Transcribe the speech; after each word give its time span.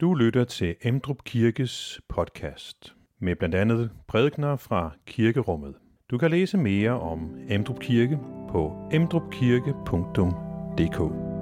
Du 0.00 0.14
lytter 0.14 0.44
til 0.44 0.74
Emdrup 0.84 1.16
Kirkes 1.24 2.00
podcast 2.08 2.94
med 3.20 3.36
blandt 3.36 3.54
andet 3.54 3.90
prædikner 4.08 4.56
fra 4.56 4.90
kirkerummet. 5.06 5.74
Du 6.10 6.18
kan 6.18 6.30
læse 6.30 6.58
mere 6.58 7.00
om 7.00 7.36
Emdrup 7.48 7.80
Kirke 7.80 8.18
på 8.50 8.88
emdrupkirke.dk. 8.92 11.35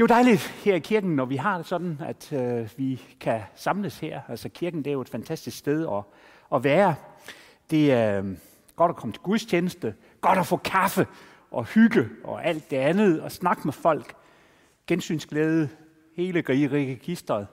Det 0.00 0.10
er 0.10 0.14
jo 0.14 0.22
dejligt 0.22 0.40
her 0.40 0.74
i 0.74 0.78
kirken, 0.78 1.16
når 1.16 1.24
vi 1.24 1.36
har 1.36 1.56
det 1.56 1.66
sådan, 1.66 2.00
at 2.06 2.32
øh, 2.32 2.68
vi 2.76 3.02
kan 3.20 3.40
samles 3.54 3.98
her. 3.98 4.20
Altså 4.28 4.48
kirken, 4.48 4.78
det 4.78 4.90
er 4.90 4.92
jo 4.92 5.00
et 5.00 5.08
fantastisk 5.08 5.58
sted 5.58 5.86
at, 5.92 6.02
at 6.54 6.64
være. 6.64 6.94
Det 7.70 7.92
er 7.92 8.22
øh, 8.22 8.36
godt 8.76 8.90
at 8.90 8.96
komme 8.96 9.12
til 9.12 9.22
gudstjeneste, 9.22 9.94
godt 10.20 10.38
at 10.38 10.46
få 10.46 10.56
kaffe 10.56 11.06
og 11.50 11.64
hygge 11.64 12.08
og 12.24 12.46
alt 12.46 12.70
det 12.70 12.76
andet, 12.76 13.20
og 13.20 13.32
snakke 13.32 13.62
med 13.64 13.72
folk. 13.72 14.14
Gensynsglæde, 14.86 15.68
hele 16.16 16.44
registeret. 16.48 17.46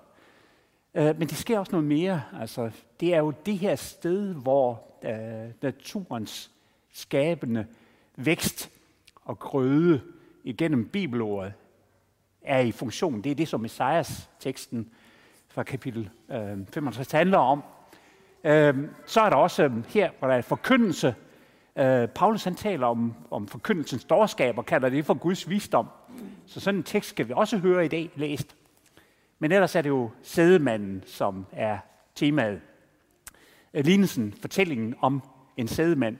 Øh, 0.95 1.19
men 1.19 1.27
det 1.27 1.37
sker 1.37 1.59
også 1.59 1.71
noget 1.71 1.87
mere. 1.87 2.21
Altså, 2.39 2.71
det 2.99 3.13
er 3.13 3.19
jo 3.19 3.33
det 3.45 3.57
her 3.57 3.75
sted, 3.75 4.33
hvor 4.33 4.83
øh, 5.03 5.51
naturens 5.61 6.51
skabende 6.93 7.65
vækst 8.15 8.69
og 9.25 9.39
grøde 9.39 10.01
igennem 10.43 10.89
bibelordet 10.89 11.53
er 12.47 12.59
i 12.59 12.71
funktion. 12.71 13.21
Det 13.21 13.31
er 13.31 13.35
det, 13.35 13.47
som 13.47 13.61
Messias 13.61 14.29
teksten 14.39 14.89
fra 15.47 15.63
kapitel 15.63 16.09
øh, 16.31 16.57
65 16.73 17.11
handler 17.11 17.37
om. 17.37 17.63
Øh, 18.43 18.75
så 19.05 19.21
er 19.21 19.29
der 19.29 19.37
også 19.37 19.63
øh, 19.63 19.71
her, 19.87 20.09
hvor 20.19 20.27
der 20.27 20.35
er 20.35 20.41
forkyndelse. 20.41 21.15
Øh, 21.77 22.07
Paulus 22.07 22.43
han 22.43 22.55
taler 22.55 22.87
om, 22.87 23.13
om 23.31 23.47
forkyndelsens 23.47 24.03
dårskab 24.03 24.57
og 24.57 24.65
kalder 24.65 24.89
det 24.89 25.05
for 25.05 25.13
Guds 25.13 25.49
visdom. 25.49 25.87
Så 26.45 26.59
sådan 26.59 26.77
en 26.79 26.83
tekst 26.83 27.09
skal 27.09 27.27
vi 27.27 27.33
også 27.35 27.57
høre 27.57 27.85
i 27.85 27.87
dag 27.87 28.09
læst. 28.15 28.55
Men 29.39 29.51
ellers 29.51 29.75
er 29.75 29.81
det 29.81 29.89
jo 29.89 30.09
sædemanden, 30.23 31.03
som 31.05 31.45
er 31.51 31.77
temaet. 32.15 32.61
Øh, 33.73 33.85
lignelsen, 33.85 34.33
fortællingen 34.41 34.95
om 35.01 35.21
en 35.57 35.67
sædemand. 35.67 36.17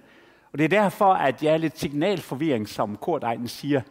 Og 0.52 0.58
det 0.58 0.64
er 0.66 0.82
derfor, 0.82 1.14
at 1.14 1.44
jeg 1.44 1.54
er 1.54 1.58
lidt 1.58 1.80
signalforvirring, 1.80 2.70
som 2.70 2.96
Kurt 2.96 3.24
Ejden 3.24 3.48
siger. 3.48 3.82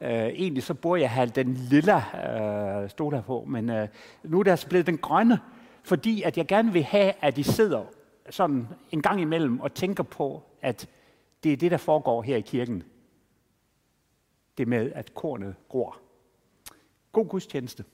Øh, 0.00 0.10
egentlig 0.10 0.62
så 0.62 0.74
burde 0.74 1.02
jeg 1.02 1.10
have 1.10 1.28
den 1.28 1.54
lilla 1.54 1.96
øh, 1.96 2.90
stol 2.90 3.14
her 3.14 3.22
på, 3.22 3.44
men 3.48 3.70
øh, 3.70 3.88
nu 4.22 4.38
er 4.38 4.42
det 4.42 4.50
altså 4.50 4.68
blevet 4.68 4.86
den 4.86 4.98
grønne, 4.98 5.40
fordi 5.82 6.22
at 6.22 6.38
jeg 6.38 6.46
gerne 6.46 6.72
vil 6.72 6.82
have, 6.82 7.12
at 7.20 7.36
de 7.36 7.44
sidder 7.44 7.84
sådan 8.30 8.68
en 8.90 9.02
gang 9.02 9.20
imellem 9.20 9.60
og 9.60 9.74
tænker 9.74 10.02
på, 10.02 10.42
at 10.62 10.88
det 11.44 11.52
er 11.52 11.56
det, 11.56 11.70
der 11.70 11.76
foregår 11.76 12.22
her 12.22 12.36
i 12.36 12.40
kirken. 12.40 12.82
Det 14.58 14.68
med, 14.68 14.92
at 14.94 15.14
kornet 15.14 15.54
gror. 15.68 15.98
God 17.12 17.26
gudstjeneste. 17.26 17.84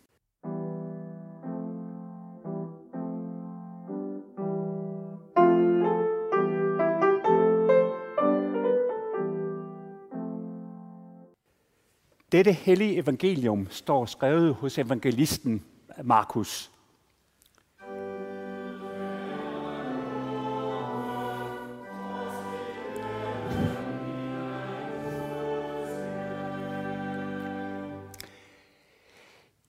Dette 12.32 12.52
hellige 12.52 12.96
evangelium 12.96 13.66
står 13.70 14.04
skrevet 14.06 14.54
hos 14.54 14.78
evangelisten 14.78 15.64
Markus. 16.04 16.70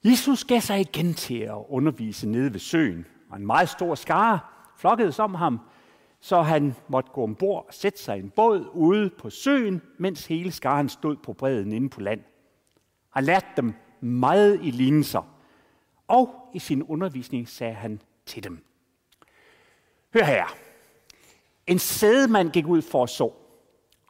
Jesus 0.04 0.44
gav 0.44 0.62
sig 0.62 0.80
igen 0.80 1.14
til 1.14 1.40
at 1.40 1.58
undervise 1.70 2.30
nede 2.30 2.54
ved 2.54 2.60
søen, 2.60 3.06
og 3.30 3.38
en 3.38 3.46
meget 3.46 3.70
stor 3.70 3.96
skare 3.96 4.40
flokkede 4.78 5.14
om 5.20 5.36
ham, 5.36 5.60
så 6.20 6.42
han 6.42 6.76
måtte 6.88 7.10
gå 7.14 7.24
ombord 7.24 7.66
og 7.68 7.74
sætte 7.74 8.00
sig 8.00 8.18
i 8.18 8.20
en 8.20 8.30
båd 8.30 8.70
ude 8.74 9.10
på 9.10 9.30
søen, 9.30 9.82
mens 9.98 10.26
hele 10.26 10.52
skaren 10.52 10.90
stod 10.90 11.16
på 11.16 11.34
bredden 11.34 11.72
inde 11.72 11.90
på 11.90 12.02
land 12.02 12.20
har 13.14 13.22
lærte 13.22 13.48
dem 13.58 13.74
meget 14.02 14.60
i 14.62 14.72
lignelser, 14.72 15.22
og 16.08 16.50
i 16.54 16.60
sin 16.60 16.84
undervisning 16.84 17.50
sagde 17.50 17.74
han 17.74 18.02
til 18.26 18.44
dem. 18.44 18.66
Hør 20.14 20.24
her. 20.24 20.46
En 21.68 21.80
sædemand 21.80 22.52
gik 22.52 22.68
ud 22.68 22.82
for 22.82 23.04
at 23.04 23.10
så, 23.10 23.24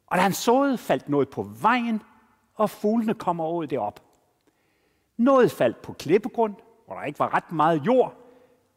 og 0.07 0.17
da 0.17 0.21
han 0.21 0.33
såede, 0.33 0.77
faldt 0.77 1.09
noget 1.09 1.29
på 1.29 1.43
vejen, 1.61 2.01
og 2.55 2.69
fuglene 2.69 3.13
kom 3.13 3.39
og 3.39 3.69
det 3.69 3.79
op. 3.79 4.03
Noget 5.17 5.51
faldt 5.51 5.81
på 5.81 5.93
klippegrund, 5.93 6.55
hvor 6.85 6.95
der 6.95 7.03
ikke 7.03 7.19
var 7.19 7.33
ret 7.33 7.51
meget 7.51 7.85
jord, 7.85 8.17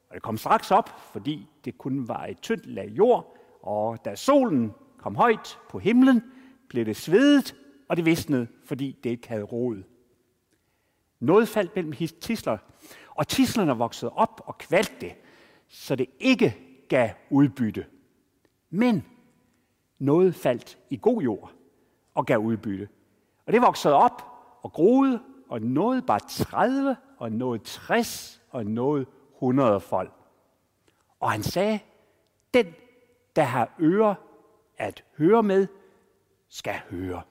og 0.08 0.14
det 0.14 0.22
kom 0.22 0.36
straks 0.36 0.70
op, 0.70 0.88
fordi 1.12 1.48
det 1.64 1.78
kun 1.78 2.08
var 2.08 2.26
et 2.26 2.40
tyndt 2.40 2.66
lag 2.66 2.88
jord, 2.88 3.36
og 3.62 4.04
da 4.04 4.14
solen 4.14 4.72
kom 4.98 5.16
højt 5.16 5.58
på 5.68 5.78
himlen, 5.78 6.22
blev 6.68 6.84
det 6.84 6.96
svedet, 6.96 7.54
og 7.88 7.96
det 7.96 8.04
visnede, 8.04 8.46
fordi 8.64 8.98
det 9.04 9.10
ikke 9.10 9.28
havde 9.28 9.42
rodet. 9.42 9.84
Noget 11.20 11.48
faldt 11.48 11.76
mellem 11.76 11.92
tisler, 12.20 12.58
og 13.14 13.28
tislerne 13.28 13.72
voksede 13.72 14.12
op 14.12 14.40
og 14.44 14.58
kvalte 14.58 14.94
det, 15.00 15.14
så 15.68 15.96
det 15.96 16.06
ikke 16.20 16.56
gav 16.88 17.10
udbytte. 17.30 17.86
Men 18.70 19.04
noget 19.98 20.34
faldt 20.34 20.78
i 20.90 20.98
god 21.02 21.22
jord 21.22 21.52
og 22.14 22.26
gav 22.26 22.38
udbytte. 22.38 22.88
Og 23.46 23.52
det 23.52 23.62
voksede 23.62 23.94
op 23.94 24.22
og 24.62 24.72
groede, 24.72 25.22
og 25.48 25.62
noget 25.62 26.06
bare 26.06 26.20
30, 26.28 26.96
og 27.18 27.32
noget 27.32 27.62
60, 27.62 28.42
og 28.50 28.66
noget 28.66 29.06
100 29.34 29.80
folk. 29.80 30.12
Og 31.20 31.30
han 31.30 31.42
sagde, 31.42 31.78
den, 32.54 32.66
der 33.36 33.42
har 33.42 33.74
ører 33.80 34.14
at 34.76 35.04
høre 35.18 35.42
med, 35.42 35.66
skal 36.48 36.80
høre. 36.90 37.22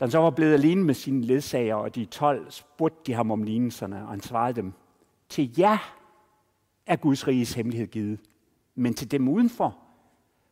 Da 0.00 0.04
han 0.04 0.10
så 0.10 0.18
var 0.18 0.30
blevet 0.30 0.52
alene 0.52 0.84
med 0.84 0.94
sine 0.94 1.20
ledsager 1.20 1.74
og 1.74 1.94
de 1.94 2.04
12, 2.04 2.50
spurgte 2.50 3.00
de 3.06 3.12
ham 3.12 3.30
om 3.30 3.42
lignelserne, 3.42 4.02
og 4.02 4.08
han 4.08 4.20
svarede 4.20 4.56
dem, 4.56 4.72
til 5.28 5.58
jer 5.58 5.96
er 6.86 6.96
Guds 6.96 7.26
riges 7.26 7.52
hemmelighed 7.52 7.86
givet, 7.86 8.20
men 8.74 8.94
til 8.94 9.10
dem 9.10 9.28
udenfor 9.28 9.78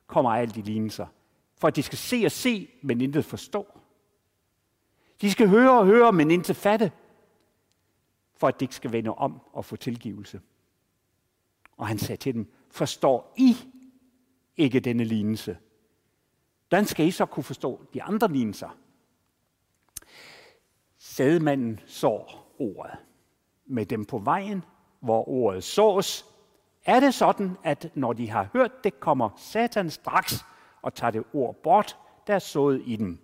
kommer 0.07 0.31
alle 0.31 0.55
de 0.55 0.63
lignelser, 0.63 1.07
for 1.57 1.69
at 1.69 1.77
de 1.77 1.83
skal 1.83 1.99
se 1.99 2.23
og 2.25 2.33
se, 2.33 2.69
men 2.83 3.01
intet 3.01 3.25
forstå. 3.25 3.67
De 5.21 5.31
skal 5.31 5.49
høre 5.49 5.79
og 5.79 5.87
høre, 5.87 6.13
men 6.13 6.31
intet 6.31 6.57
fatte, 6.57 6.93
for 8.37 8.49
at 8.49 8.61
de 8.61 8.65
ikke 8.65 8.75
skal 8.75 8.93
vende 8.93 9.15
om 9.15 9.41
og 9.53 9.65
få 9.65 9.77
tilgivelse. 9.77 10.41
Og 11.77 11.87
han 11.87 11.99
sagde 11.99 12.21
til 12.21 12.35
dem, 12.35 12.53
forstår 12.71 13.35
I 13.37 13.57
ikke 14.57 14.81
denne 14.81 15.05
lignelse? 15.05 15.59
Hvordan 16.69 16.87
skal 16.87 17.07
I 17.07 17.11
så 17.11 17.27
kunne 17.27 17.45
forstå 17.45 17.85
de 17.95 18.03
andre 18.03 18.33
lignelser? 18.33 18.77
Sædmanden 21.19 21.81
sår 21.87 22.55
ordet. 22.59 22.93
Med 23.67 23.87
dem 23.87 24.05
på 24.05 24.19
vejen, 24.19 24.65
hvor 25.01 25.29
ordet 25.29 25.65
sås, 25.65 26.27
er 26.85 27.01
det 27.01 27.15
sådan, 27.15 27.57
at 27.65 27.91
når 27.95 28.13
de 28.13 28.31
har 28.31 28.49
hørt 28.53 28.85
det, 28.85 29.01
kommer 29.01 29.31
Satan 29.37 29.91
straks 29.91 30.45
og 30.83 30.95
tager 30.95 31.11
det 31.11 31.25
ord 31.33 31.55
bort, 31.63 31.99
der 32.27 32.35
er 32.35 32.39
sået 32.39 32.83
i 32.87 32.97
dem. 32.97 33.19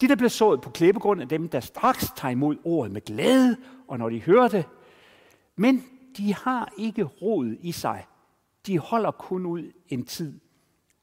De, 0.00 0.08
der 0.08 0.16
bliver 0.16 0.28
sået 0.28 0.60
på 0.60 0.70
klippegrund, 0.70 1.20
er 1.20 1.26
dem, 1.26 1.48
der 1.48 1.60
straks 1.60 2.12
tager 2.16 2.32
imod 2.32 2.56
ordet 2.64 2.92
med 2.92 3.00
glæde, 3.00 3.56
og 3.88 3.98
når 3.98 4.08
de 4.08 4.20
hører 4.22 4.48
det. 4.48 4.64
Men 5.56 5.84
de 6.16 6.34
har 6.34 6.72
ikke 6.78 7.04
rod 7.04 7.56
i 7.60 7.72
sig. 7.72 8.06
De 8.66 8.78
holder 8.78 9.10
kun 9.10 9.46
ud 9.46 9.72
en 9.88 10.04
tid. 10.04 10.40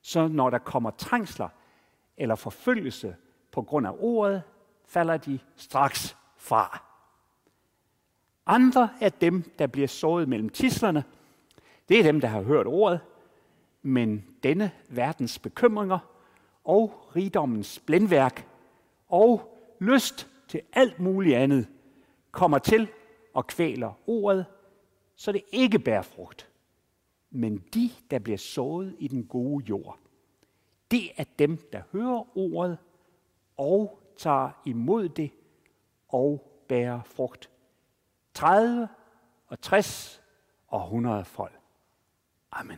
Så 0.02 0.28
når 0.28 0.50
der 0.50 0.58
kommer 0.58 0.90
trængsler 0.90 1.50
eller 2.18 2.36
forfølgelse 2.36 3.16
på 3.52 3.62
grund 3.62 3.88
af 3.88 3.96
ordet, 4.00 4.44
falder 4.88 5.18
de 5.18 5.40
straks 5.56 6.18
fra. 6.38 6.84
Andre 8.46 8.90
er 9.02 9.10
dem, 9.10 9.44
der 9.60 9.68
bliver 9.68 9.88
sået 9.88 10.30
mellem 10.30 10.50
tislerne. 10.50 11.04
Det 11.90 12.00
er 12.00 12.04
dem, 12.04 12.22
der 12.22 12.28
har 12.28 12.42
hørt 12.42 12.68
ordet, 12.68 13.00
men 13.82 14.26
denne 14.44 14.72
verdens 14.90 15.40
bekymringer 15.40 16.00
og 16.64 17.10
rigdommens 17.16 17.80
blændværk 17.80 18.48
og 19.10 19.58
lyst 19.80 20.28
til 20.48 20.62
alt 20.74 21.00
muligt 21.00 21.36
andet 21.36 21.68
kommer 22.32 22.58
til 22.58 22.88
og 23.34 23.48
kvæler 23.48 23.94
ordet, 24.08 24.46
så 25.16 25.32
det 25.32 25.42
ikke 25.52 25.80
bærer 25.80 26.02
frugt. 26.02 26.50
Men 27.30 27.58
de, 27.74 27.90
der 28.12 28.20
bliver 28.20 28.38
sået 28.38 28.96
i 29.00 29.08
den 29.08 29.26
gode 29.26 29.66
jord, 29.66 30.00
det 30.92 31.12
er 31.18 31.24
dem, 31.40 31.58
der 31.72 31.82
hører 31.92 32.38
ordet 32.38 32.78
og 33.58 34.00
tager 34.18 34.50
imod 34.66 35.10
det 35.10 35.32
og 36.10 36.52
bærer 36.68 37.02
frugt. 37.04 37.50
30 38.34 38.90
og 39.48 39.62
60 39.62 40.22
og 40.68 40.84
100 40.84 41.26
folk. 41.26 41.60
Amen. 42.52 42.78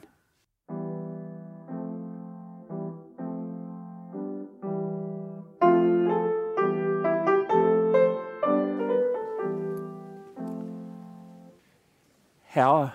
Herre, 12.44 12.92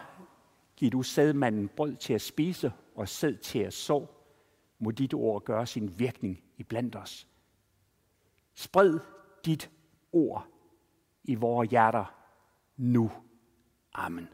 giv 0.77 0.91
du 0.91 1.03
sædmanden 1.03 1.69
brød 1.69 1.97
til 1.97 2.13
at 2.13 2.21
spise 2.21 2.73
og 2.95 3.09
sæd 3.09 3.37
til 3.37 3.59
at 3.59 3.73
så. 3.73 4.07
Må 4.79 4.91
dit 4.91 5.15
ord 5.15 5.45
gøre 5.45 5.67
sin 5.67 5.99
virkning 5.99 6.43
iblandt 6.57 6.97
os. 6.97 7.29
Spred 8.55 9.01
dit 9.45 9.71
ord 10.13 10.47
i 11.25 11.35
vores 11.35 11.71
hjerter 11.71 12.15
nu. 12.77 13.11
Amen. 13.95 14.29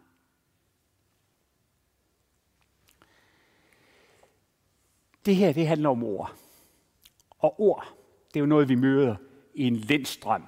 Det 5.27 5.37
her, 5.37 5.53
det 5.53 5.67
handler 5.67 5.89
om 5.89 6.03
ord. 6.03 6.33
Og 7.39 7.61
ord, 7.61 7.95
det 8.29 8.37
er 8.37 8.41
jo 8.41 8.47
noget, 8.47 8.69
vi 8.69 8.75
møder 8.75 9.17
i 9.55 9.67
en 9.67 9.77
lindstrøm 9.77 10.47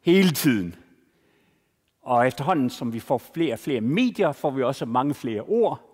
hele 0.00 0.30
tiden. 0.30 0.74
Og 2.02 2.26
efterhånden, 2.26 2.70
som 2.70 2.92
vi 2.92 3.00
får 3.00 3.18
flere 3.18 3.52
og 3.52 3.58
flere 3.58 3.80
medier, 3.80 4.32
får 4.32 4.50
vi 4.50 4.62
også 4.62 4.86
mange 4.86 5.14
flere 5.14 5.42
ord. 5.42 5.90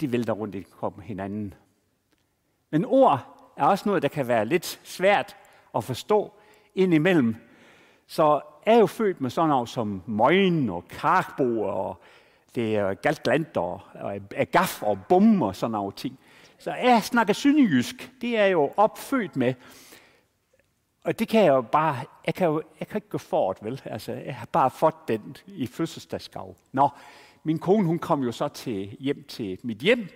De 0.00 0.12
vælter 0.12 0.32
rundt 0.32 0.54
i 0.54 0.66
hinanden. 1.02 1.54
Men 2.70 2.84
ord 2.84 3.52
er 3.56 3.64
også 3.64 3.88
noget, 3.88 4.02
der 4.02 4.08
kan 4.08 4.28
være 4.28 4.44
lidt 4.44 4.80
svært 4.84 5.36
at 5.74 5.84
forstå 5.84 6.32
indimellem. 6.74 7.36
Så 8.06 8.40
er 8.66 8.78
jo 8.78 8.86
født 8.86 9.20
med 9.20 9.30
sådan 9.30 9.48
noget 9.48 9.68
som 9.68 10.02
møgen 10.06 10.70
og 10.70 10.84
karbo 10.88 11.62
og 11.62 12.00
det 12.54 12.76
er 12.76 12.94
galt 12.94 13.56
og, 13.56 13.80
og 13.94 14.20
agaf 14.36 14.82
og 14.82 14.98
bum 15.08 15.42
og 15.42 15.56
sådan 15.56 15.72
noget 15.72 15.94
ting. 15.94 16.18
Så 16.58 16.74
jeg 16.74 17.02
snakker 17.02 17.34
synnejysk. 17.34 18.12
Det 18.20 18.38
er 18.38 18.46
jo 18.46 18.72
opfødt 18.76 19.36
med. 19.36 19.54
Og 21.04 21.18
det 21.18 21.28
kan 21.28 21.44
jeg 21.44 21.48
jo 21.48 21.60
bare, 21.60 21.96
jeg 22.26 22.34
kan 22.34 22.46
jo 22.46 22.62
jeg 22.80 22.88
kan 22.88 22.96
ikke 22.96 23.08
gå 23.08 23.18
fort, 23.18 23.58
vel? 23.62 23.82
Altså, 23.84 24.12
jeg 24.12 24.36
har 24.36 24.46
bare 24.46 24.70
fået 24.70 24.94
den 25.08 25.36
i 25.46 25.66
fødselsdagsgave. 25.66 26.54
Nå, 26.72 26.88
min 27.44 27.58
kone, 27.58 27.86
hun 27.86 27.98
kom 27.98 28.22
jo 28.22 28.32
så 28.32 28.48
til, 28.48 28.96
hjem 29.00 29.24
til 29.28 29.58
mit 29.62 29.78
hjem, 29.78 30.08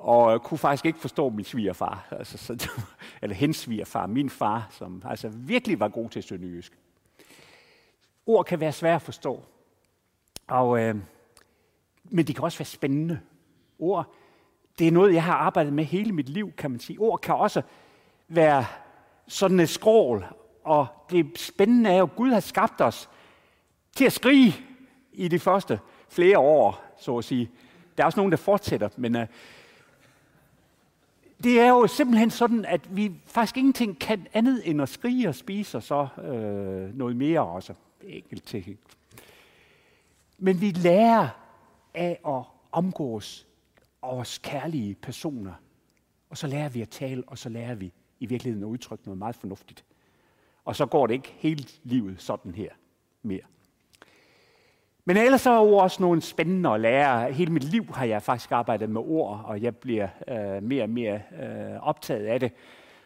og 0.00 0.34
øh, 0.34 0.40
kunne 0.40 0.58
faktisk 0.58 0.86
ikke 0.86 0.98
forstå 0.98 1.28
min 1.28 1.44
svigerfar, 1.44 2.06
altså, 2.10 2.38
så, 2.38 2.70
eller 3.22 3.36
hendes 3.36 3.56
svigerfar, 3.56 4.06
min 4.06 4.30
far, 4.30 4.66
som 4.70 5.02
altså 5.04 5.28
virkelig 5.28 5.80
var 5.80 5.88
god 5.88 6.10
til 6.10 6.22
sønderjysk. 6.22 6.78
Ord 8.26 8.44
kan 8.44 8.60
være 8.60 8.72
svære 8.72 8.94
at 8.94 9.02
forstå, 9.02 9.42
og, 10.46 10.80
øh, 10.80 10.96
men 12.04 12.26
de 12.26 12.34
kan 12.34 12.44
også 12.44 12.58
være 12.58 12.66
spændende. 12.66 13.20
Ord, 13.78 14.14
det 14.78 14.88
er 14.88 14.92
noget, 14.92 15.14
jeg 15.14 15.24
har 15.24 15.34
arbejdet 15.34 15.72
med 15.72 15.84
hele 15.84 16.12
mit 16.12 16.28
liv, 16.28 16.52
kan 16.52 16.70
man 16.70 16.80
sige. 16.80 16.98
Ord 16.98 17.20
kan 17.20 17.34
også 17.34 17.62
være 18.28 18.64
sådan 19.26 19.60
et 19.60 19.68
skrål, 19.68 20.24
og 20.64 20.86
det 21.10 21.38
spændende 21.38 21.90
er 21.90 21.98
jo, 21.98 22.04
at 22.04 22.16
Gud 22.16 22.30
har 22.30 22.40
skabt 22.40 22.80
os 22.80 23.10
til 23.96 24.04
at 24.04 24.12
skrige 24.12 24.54
i 25.12 25.28
de 25.28 25.38
første 25.38 25.80
flere 26.08 26.38
år, 26.38 26.84
så 26.98 27.18
at 27.18 27.24
sige. 27.24 27.50
Der 27.96 28.02
er 28.02 28.06
også 28.06 28.18
nogen, 28.18 28.32
der 28.32 28.38
fortsætter, 28.38 28.88
men 28.96 29.16
Øh, 29.16 29.26
det 31.42 31.60
er 31.60 31.68
jo 31.68 31.86
simpelthen 31.86 32.30
sådan, 32.30 32.64
at 32.64 32.96
vi 32.96 33.12
faktisk 33.26 33.56
ingenting 33.56 33.98
kan 33.98 34.26
andet 34.32 34.70
end 34.70 34.82
at 34.82 34.88
skrige 34.88 35.28
og 35.28 35.34
spise, 35.34 35.76
og 35.76 35.82
så 35.82 36.08
øh, 36.22 36.98
noget 36.98 37.16
mere 37.16 37.40
også. 37.40 37.74
Enkelt 38.02 38.44
ting. 38.44 38.78
Men 40.38 40.60
vi 40.60 40.70
lærer 40.70 41.28
af 41.94 42.20
at 42.26 42.42
omgås 42.72 43.46
vores 44.02 44.38
kærlige 44.38 44.94
personer. 44.94 45.52
Og 46.30 46.36
så 46.36 46.46
lærer 46.46 46.68
vi 46.68 46.82
at 46.82 46.88
tale, 46.88 47.22
og 47.26 47.38
så 47.38 47.48
lærer 47.48 47.74
vi 47.74 47.92
i 48.20 48.26
virkeligheden 48.26 48.64
at 48.64 48.68
udtrykke 48.68 49.04
noget 49.04 49.18
meget 49.18 49.34
fornuftigt. 49.34 49.84
Og 50.64 50.76
så 50.76 50.86
går 50.86 51.06
det 51.06 51.14
ikke 51.14 51.34
hele 51.38 51.64
livet 51.84 52.22
sådan 52.22 52.54
her 52.54 52.70
mere. 53.22 53.40
Men 55.10 55.16
ellers 55.16 55.40
så 55.40 55.50
er 55.50 55.58
ord 55.58 55.82
også 55.82 56.02
nogle 56.02 56.22
spændende 56.22 56.70
at 56.70 56.80
lære. 56.80 57.32
Hele 57.32 57.52
mit 57.52 57.64
liv 57.64 57.86
har 57.94 58.04
jeg 58.04 58.22
faktisk 58.22 58.52
arbejdet 58.52 58.90
med 58.90 59.00
ord, 59.00 59.44
og 59.44 59.62
jeg 59.62 59.76
bliver 59.76 60.08
øh, 60.28 60.62
mere 60.62 60.82
og 60.82 60.90
mere 60.90 61.14
øh, 61.14 61.80
optaget 61.82 62.26
af 62.26 62.40
det. 62.40 62.52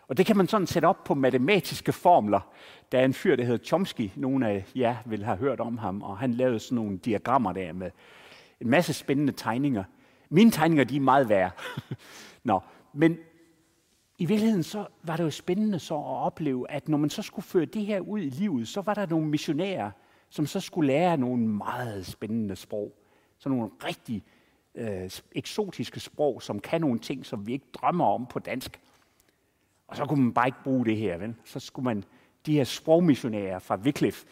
Og 0.08 0.16
det 0.16 0.26
kan 0.26 0.36
man 0.36 0.48
sådan 0.48 0.66
sætte 0.66 0.86
op 0.86 1.04
på 1.04 1.14
matematiske 1.14 1.92
formler. 1.92 2.40
Der 2.92 2.98
er 2.98 3.04
en 3.04 3.14
fyr, 3.14 3.36
der 3.36 3.44
hedder 3.44 3.64
Chomsky. 3.64 4.10
Nogle 4.16 4.48
af 4.48 4.64
jer 4.76 4.96
vil 5.06 5.24
have 5.24 5.36
hørt 5.36 5.60
om 5.60 5.78
ham, 5.78 6.02
og 6.02 6.18
han 6.18 6.34
lavede 6.34 6.58
sådan 6.58 6.76
nogle 6.76 6.98
diagrammer 6.98 7.52
der 7.52 7.72
med 7.72 7.90
en 8.60 8.70
masse 8.70 8.92
spændende 8.92 9.32
tegninger. 9.32 9.84
Mine 10.28 10.50
tegninger, 10.50 10.84
de 10.84 10.96
er 10.96 11.00
meget 11.00 11.28
værre. 11.28 11.50
Nå, 12.44 12.60
men 12.92 13.18
i 14.18 14.24
virkeligheden 14.24 14.62
så 14.62 14.86
var 15.02 15.16
det 15.16 15.24
jo 15.24 15.30
spændende 15.30 15.78
så 15.78 15.94
at 15.94 16.04
opleve, 16.04 16.70
at 16.70 16.88
når 16.88 16.98
man 16.98 17.10
så 17.10 17.22
skulle 17.22 17.46
føre 17.46 17.64
det 17.64 17.86
her 17.86 18.00
ud 18.00 18.20
i 18.20 18.28
livet, 18.28 18.68
så 18.68 18.80
var 18.80 18.94
der 18.94 19.06
nogle 19.06 19.26
missionærer, 19.26 19.90
som 20.34 20.46
så 20.46 20.60
skulle 20.60 20.86
lære 20.86 21.16
nogle 21.16 21.48
meget 21.48 22.06
spændende 22.06 22.56
sprog. 22.56 22.92
Så 23.38 23.48
nogle 23.48 23.70
rigtig 23.84 24.24
øh, 24.74 25.10
eksotiske 25.32 26.00
sprog, 26.00 26.42
som 26.42 26.60
kan 26.60 26.80
nogle 26.80 26.98
ting, 26.98 27.26
som 27.26 27.46
vi 27.46 27.52
ikke 27.52 27.66
drømmer 27.72 28.04
om 28.04 28.26
på 28.26 28.38
dansk. 28.38 28.80
Og 29.86 29.96
så 29.96 30.06
kunne 30.06 30.22
man 30.22 30.34
bare 30.34 30.48
ikke 30.48 30.62
bruge 30.64 30.84
det 30.84 30.96
her, 30.96 31.16
vel? 31.16 31.34
Så 31.44 31.60
skulle 31.60 31.84
man, 31.84 32.04
de 32.46 32.52
her 32.52 32.64
sprogmissionærer 32.64 33.58
fra 33.58 33.76
Wycliffe, 33.76 34.26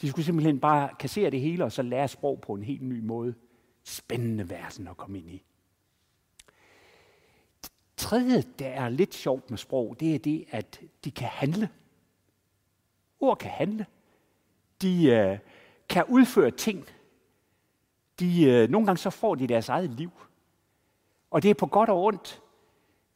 de 0.00 0.08
skulle 0.08 0.24
simpelthen 0.24 0.60
bare 0.60 0.88
kassere 0.98 1.30
det 1.30 1.40
hele, 1.40 1.64
og 1.64 1.72
så 1.72 1.82
lære 1.82 2.08
sprog 2.08 2.40
på 2.40 2.54
en 2.54 2.62
helt 2.62 2.82
ny 2.82 3.00
måde. 3.00 3.34
Spændende 3.84 4.50
verden 4.50 4.88
at 4.88 4.96
komme 4.96 5.18
ind 5.18 5.28
i 5.28 5.42
tredje, 7.96 8.42
der 8.58 8.68
er 8.68 8.88
lidt 8.88 9.14
sjovt 9.14 9.50
med 9.50 9.58
sprog, 9.58 9.96
det 10.00 10.14
er 10.14 10.18
det, 10.18 10.44
at 10.50 10.80
de 11.04 11.10
kan 11.10 11.28
handle. 11.28 11.68
Ord 13.20 13.38
kan 13.38 13.50
handle. 13.50 13.86
De 14.82 15.04
øh, 15.04 15.38
kan 15.88 16.04
udføre 16.08 16.50
ting. 16.50 16.86
De, 18.20 18.44
øh, 18.44 18.70
nogle 18.70 18.86
gange 18.86 18.98
så 18.98 19.10
får 19.10 19.34
de 19.34 19.46
deres 19.46 19.68
eget 19.68 19.90
liv. 19.90 20.10
Og 21.30 21.42
det 21.42 21.50
er 21.50 21.54
på 21.54 21.66
godt 21.66 21.90
og 21.90 22.04
ondt. 22.04 22.42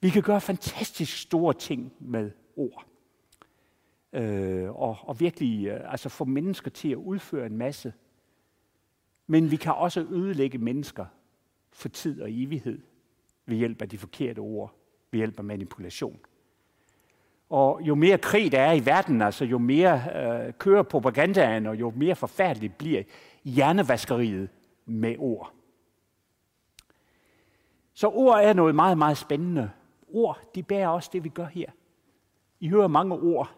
Vi 0.00 0.10
kan 0.10 0.22
gøre 0.22 0.40
fantastisk 0.40 1.18
store 1.18 1.54
ting 1.54 1.92
med 2.00 2.30
ord. 2.56 2.86
Øh, 4.12 4.70
og, 4.70 4.96
og 5.02 5.20
virkelig 5.20 5.66
øh, 5.66 5.92
altså 5.92 6.08
få 6.08 6.24
mennesker 6.24 6.70
til 6.70 6.90
at 6.90 6.96
udføre 6.96 7.46
en 7.46 7.56
masse. 7.56 7.92
Men 9.26 9.50
vi 9.50 9.56
kan 9.56 9.72
også 9.74 10.00
ødelægge 10.00 10.58
mennesker 10.58 11.06
for 11.72 11.88
tid 11.88 12.22
og 12.22 12.28
evighed 12.32 12.80
ved 13.46 13.56
hjælp 13.56 13.82
af 13.82 13.88
de 13.88 13.98
forkerte 13.98 14.38
ord, 14.38 14.74
ved 15.10 15.18
hjælp 15.18 15.38
af 15.38 15.44
manipulation. 15.44 16.20
Og 17.50 17.80
jo 17.82 17.94
mere 17.94 18.18
krig 18.18 18.52
der 18.52 18.60
er 18.60 18.72
i 18.72 18.86
verden, 18.86 19.22
altså 19.22 19.44
jo 19.44 19.58
mere 19.58 20.02
øh, 20.14 20.52
kører 20.52 20.82
propagandaen, 20.82 21.66
og 21.66 21.80
jo 21.80 21.92
mere 21.96 22.14
forfærdeligt 22.14 22.78
bliver 22.78 23.02
hjernevaskeriet 23.44 24.48
med 24.86 25.16
ord. 25.18 25.52
Så 27.94 28.08
ord 28.08 28.40
er 28.42 28.52
noget 28.52 28.74
meget, 28.74 28.98
meget 28.98 29.16
spændende. 29.16 29.70
Ord, 30.08 30.38
de 30.54 30.62
bærer 30.62 30.88
også 30.88 31.10
det, 31.12 31.24
vi 31.24 31.28
gør 31.28 31.46
her. 31.46 31.70
I 32.60 32.68
hører 32.68 32.88
mange 32.88 33.14
ord. 33.14 33.50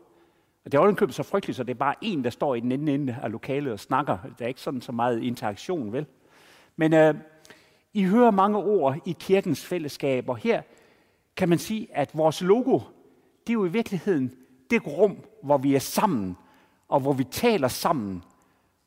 Og 0.64 0.72
det 0.72 0.78
er 0.78 0.82
ovenkøbet 0.82 1.14
så 1.14 1.22
frygteligt, 1.22 1.56
så 1.56 1.62
det 1.62 1.70
er 1.70 1.78
bare 1.78 1.94
en, 2.00 2.24
der 2.24 2.30
står 2.30 2.54
i 2.54 2.60
den 2.60 2.72
anden 2.72 2.88
ende 2.88 3.18
af 3.22 3.32
lokalet 3.32 3.72
og 3.72 3.80
snakker. 3.80 4.18
Der 4.38 4.44
er 4.44 4.48
ikke 4.48 4.60
sådan 4.60 4.80
så 4.80 4.92
meget 4.92 5.22
interaktion, 5.22 5.92
vel? 5.92 6.06
Men 6.76 6.94
øh, 6.94 7.14
i 7.94 8.04
hører 8.04 8.30
mange 8.30 8.58
ord 8.58 8.96
i 9.04 9.16
kirkens 9.20 9.66
fællesskab, 9.66 10.28
og 10.28 10.36
her 10.36 10.62
kan 11.36 11.48
man 11.48 11.58
sige, 11.58 11.88
at 11.92 12.10
vores 12.14 12.42
logo, 12.42 12.80
det 13.46 13.50
er 13.50 13.54
jo 13.54 13.64
i 13.64 13.68
virkeligheden 13.68 14.32
det 14.70 14.86
rum, 14.86 15.16
hvor 15.42 15.58
vi 15.58 15.74
er 15.74 15.78
sammen, 15.78 16.36
og 16.88 17.00
hvor 17.00 17.12
vi 17.12 17.24
taler 17.24 17.68
sammen, 17.68 18.22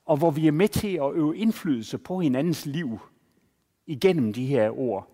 og 0.06 0.18
hvor 0.18 0.32
vi 0.32 0.48
er 0.48 0.52
med 0.52 0.68
til 0.68 0.96
at 0.96 1.14
øve 1.14 1.38
indflydelse 1.38 1.98
på 1.98 2.20
hinandens 2.20 2.66
liv 2.66 3.00
igennem 3.86 4.34
de 4.34 4.46
her 4.46 4.80
ord. 4.80 5.08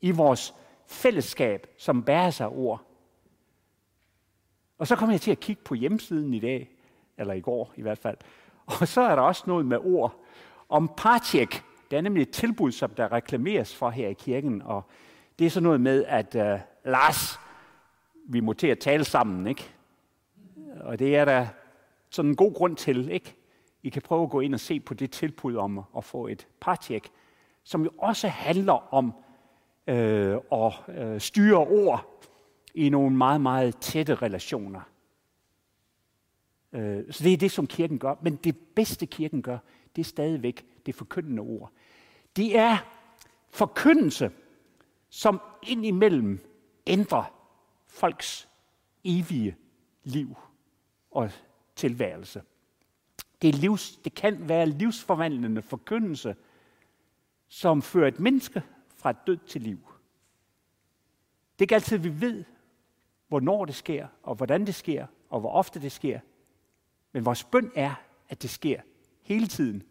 I 0.00 0.10
vores 0.10 0.54
fællesskab, 0.86 1.66
som 1.78 2.02
bærer 2.02 2.30
sig 2.30 2.48
ord. 2.48 2.82
Og 4.78 4.86
så 4.86 4.96
kommer 4.96 5.12
jeg 5.12 5.20
til 5.20 5.30
at 5.30 5.40
kigge 5.40 5.62
på 5.64 5.74
hjemmesiden 5.74 6.34
i 6.34 6.40
dag, 6.40 6.70
eller 7.18 7.34
i 7.34 7.40
går 7.40 7.72
i 7.76 7.82
hvert 7.82 7.98
fald. 7.98 8.16
Og 8.66 8.88
så 8.88 9.00
er 9.00 9.14
der 9.14 9.22
også 9.22 9.42
noget 9.46 9.66
med 9.66 9.78
ord 9.78 10.24
om 10.68 10.90
partjek, 10.96 11.62
det 11.90 11.96
er 11.96 12.00
nemlig 12.00 12.22
et 12.22 12.30
tilbud, 12.30 12.72
som 12.72 12.90
der 12.90 13.12
reklameres 13.12 13.76
for 13.76 13.90
her 13.90 14.08
i 14.08 14.12
kirken, 14.12 14.62
og 14.62 14.82
det 15.38 15.46
er 15.46 15.50
sådan 15.50 15.64
noget 15.64 15.80
med, 15.80 16.04
at 16.04 16.34
uh, 16.34 16.60
Lars, 16.84 17.40
vi 18.24 18.40
må 18.40 18.52
til 18.52 18.66
at 18.66 18.78
tale 18.78 19.04
sammen, 19.04 19.46
ikke? 19.46 19.74
Og 20.80 20.98
det 20.98 21.16
er 21.16 21.24
der 21.24 21.46
sådan 22.10 22.30
en 22.30 22.36
god 22.36 22.54
grund 22.54 22.76
til, 22.76 23.10
ikke? 23.10 23.36
I 23.82 23.88
kan 23.88 24.02
prøve 24.02 24.22
at 24.22 24.30
gå 24.30 24.40
ind 24.40 24.54
og 24.54 24.60
se 24.60 24.80
på 24.80 24.94
det 24.94 25.10
tilbud 25.10 25.56
om 25.56 25.80
at 25.96 26.04
få 26.04 26.26
et 26.26 26.46
partjek, 26.60 27.10
som 27.64 27.84
jo 27.84 27.90
også 27.98 28.28
handler 28.28 28.94
om 28.94 29.12
øh, 29.86 30.38
at 30.52 30.72
øh, 30.88 31.20
styre 31.20 31.58
ord 31.58 32.24
i 32.74 32.88
nogle 32.88 33.16
meget, 33.16 33.40
meget 33.40 33.76
tætte 33.76 34.14
relationer. 34.14 34.80
Øh, 36.72 37.04
så 37.10 37.24
det 37.24 37.32
er 37.32 37.36
det, 37.36 37.50
som 37.50 37.66
kirken 37.66 37.98
gør. 37.98 38.14
Men 38.22 38.36
det 38.36 38.56
bedste 38.74 39.06
kirken 39.06 39.42
gør, 39.42 39.58
det 39.96 40.02
er 40.02 40.06
stadigvæk 40.06 40.66
det 40.86 40.94
forkyndende 40.94 41.42
ord. 41.42 41.72
Det 42.36 42.58
er 42.58 42.76
forkyndelse, 43.50 44.30
som 45.10 45.40
indimellem 45.62 46.40
ændrer 46.86 47.43
folks 47.94 48.48
evige 49.04 49.56
liv 50.04 50.36
og 51.10 51.30
tilværelse. 51.76 52.42
Det, 53.42 53.48
er 53.48 53.58
livs, 53.58 53.96
det 53.96 54.14
kan 54.14 54.48
være 54.48 54.66
livsforvandlende 54.66 55.62
forkyndelse, 55.62 56.36
som 57.48 57.82
fører 57.82 58.08
et 58.08 58.20
menneske 58.20 58.62
fra 58.96 59.12
død 59.12 59.36
til 59.36 59.62
liv. 59.62 59.78
Det 61.52 61.60
er 61.60 61.64
ikke 61.64 61.74
altid, 61.74 61.98
vi 61.98 62.20
ved, 62.20 62.44
hvornår 63.28 63.64
det 63.64 63.74
sker, 63.74 64.08
og 64.22 64.34
hvordan 64.34 64.66
det 64.66 64.74
sker, 64.74 65.06
og 65.30 65.40
hvor 65.40 65.50
ofte 65.50 65.80
det 65.80 65.92
sker. 65.92 66.20
Men 67.12 67.24
vores 67.24 67.44
bøn 67.44 67.72
er, 67.74 67.94
at 68.28 68.42
det 68.42 68.50
sker 68.50 68.80
hele 69.22 69.46
tiden. 69.46 69.82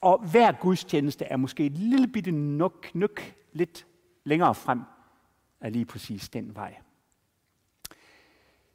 Og 0.00 0.30
hver 0.30 0.52
gudstjeneste 0.52 1.24
er 1.24 1.36
måske 1.36 1.66
et 1.66 1.72
lille 1.72 2.08
bitte 2.08 2.30
nuk, 2.30 2.94
nuk 2.94 3.34
lidt 3.52 3.86
længere 4.24 4.54
frem 4.54 4.80
af 5.60 5.72
lige 5.72 5.84
præcis 5.84 6.28
den 6.28 6.54
vej. 6.54 6.76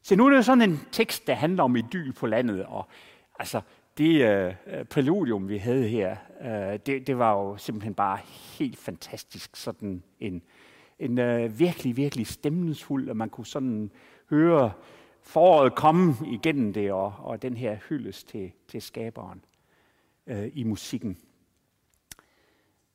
Så 0.07 0.15
nu 0.15 0.25
er 0.25 0.29
det 0.29 0.37
jo 0.37 0.41
sådan 0.41 0.69
en 0.69 0.79
tekst, 0.91 1.27
der 1.27 1.33
handler 1.33 1.63
om 1.63 1.75
idyl 1.75 2.13
på 2.13 2.27
landet, 2.27 2.65
og 2.65 2.87
altså, 3.39 3.61
det 3.97 4.25
øh, 4.25 4.85
præludium, 4.85 5.49
vi 5.49 5.57
havde 5.57 5.87
her, 5.87 6.15
øh, 6.41 6.79
det, 6.85 7.07
det 7.07 7.17
var 7.17 7.33
jo 7.33 7.57
simpelthen 7.57 7.93
bare 7.93 8.19
helt 8.57 8.77
fantastisk. 8.77 9.55
Sådan 9.55 10.03
en, 10.19 10.41
en 10.99 11.19
øh, 11.19 11.59
virkelig, 11.59 11.97
virkelig 11.97 12.27
stemningsfuld, 12.27 13.09
og 13.09 13.17
man 13.17 13.29
kunne 13.29 13.45
sådan 13.45 13.91
høre 14.29 14.71
foråret 15.21 15.75
komme 15.75 16.15
igennem 16.25 16.73
det, 16.73 16.91
og, 16.91 17.13
og 17.19 17.41
den 17.41 17.57
her 17.57 17.77
hyldes 17.89 18.23
til, 18.23 18.51
til 18.67 18.81
skaberen 18.81 19.45
øh, 20.27 20.49
i 20.53 20.63
musikken. 20.63 21.17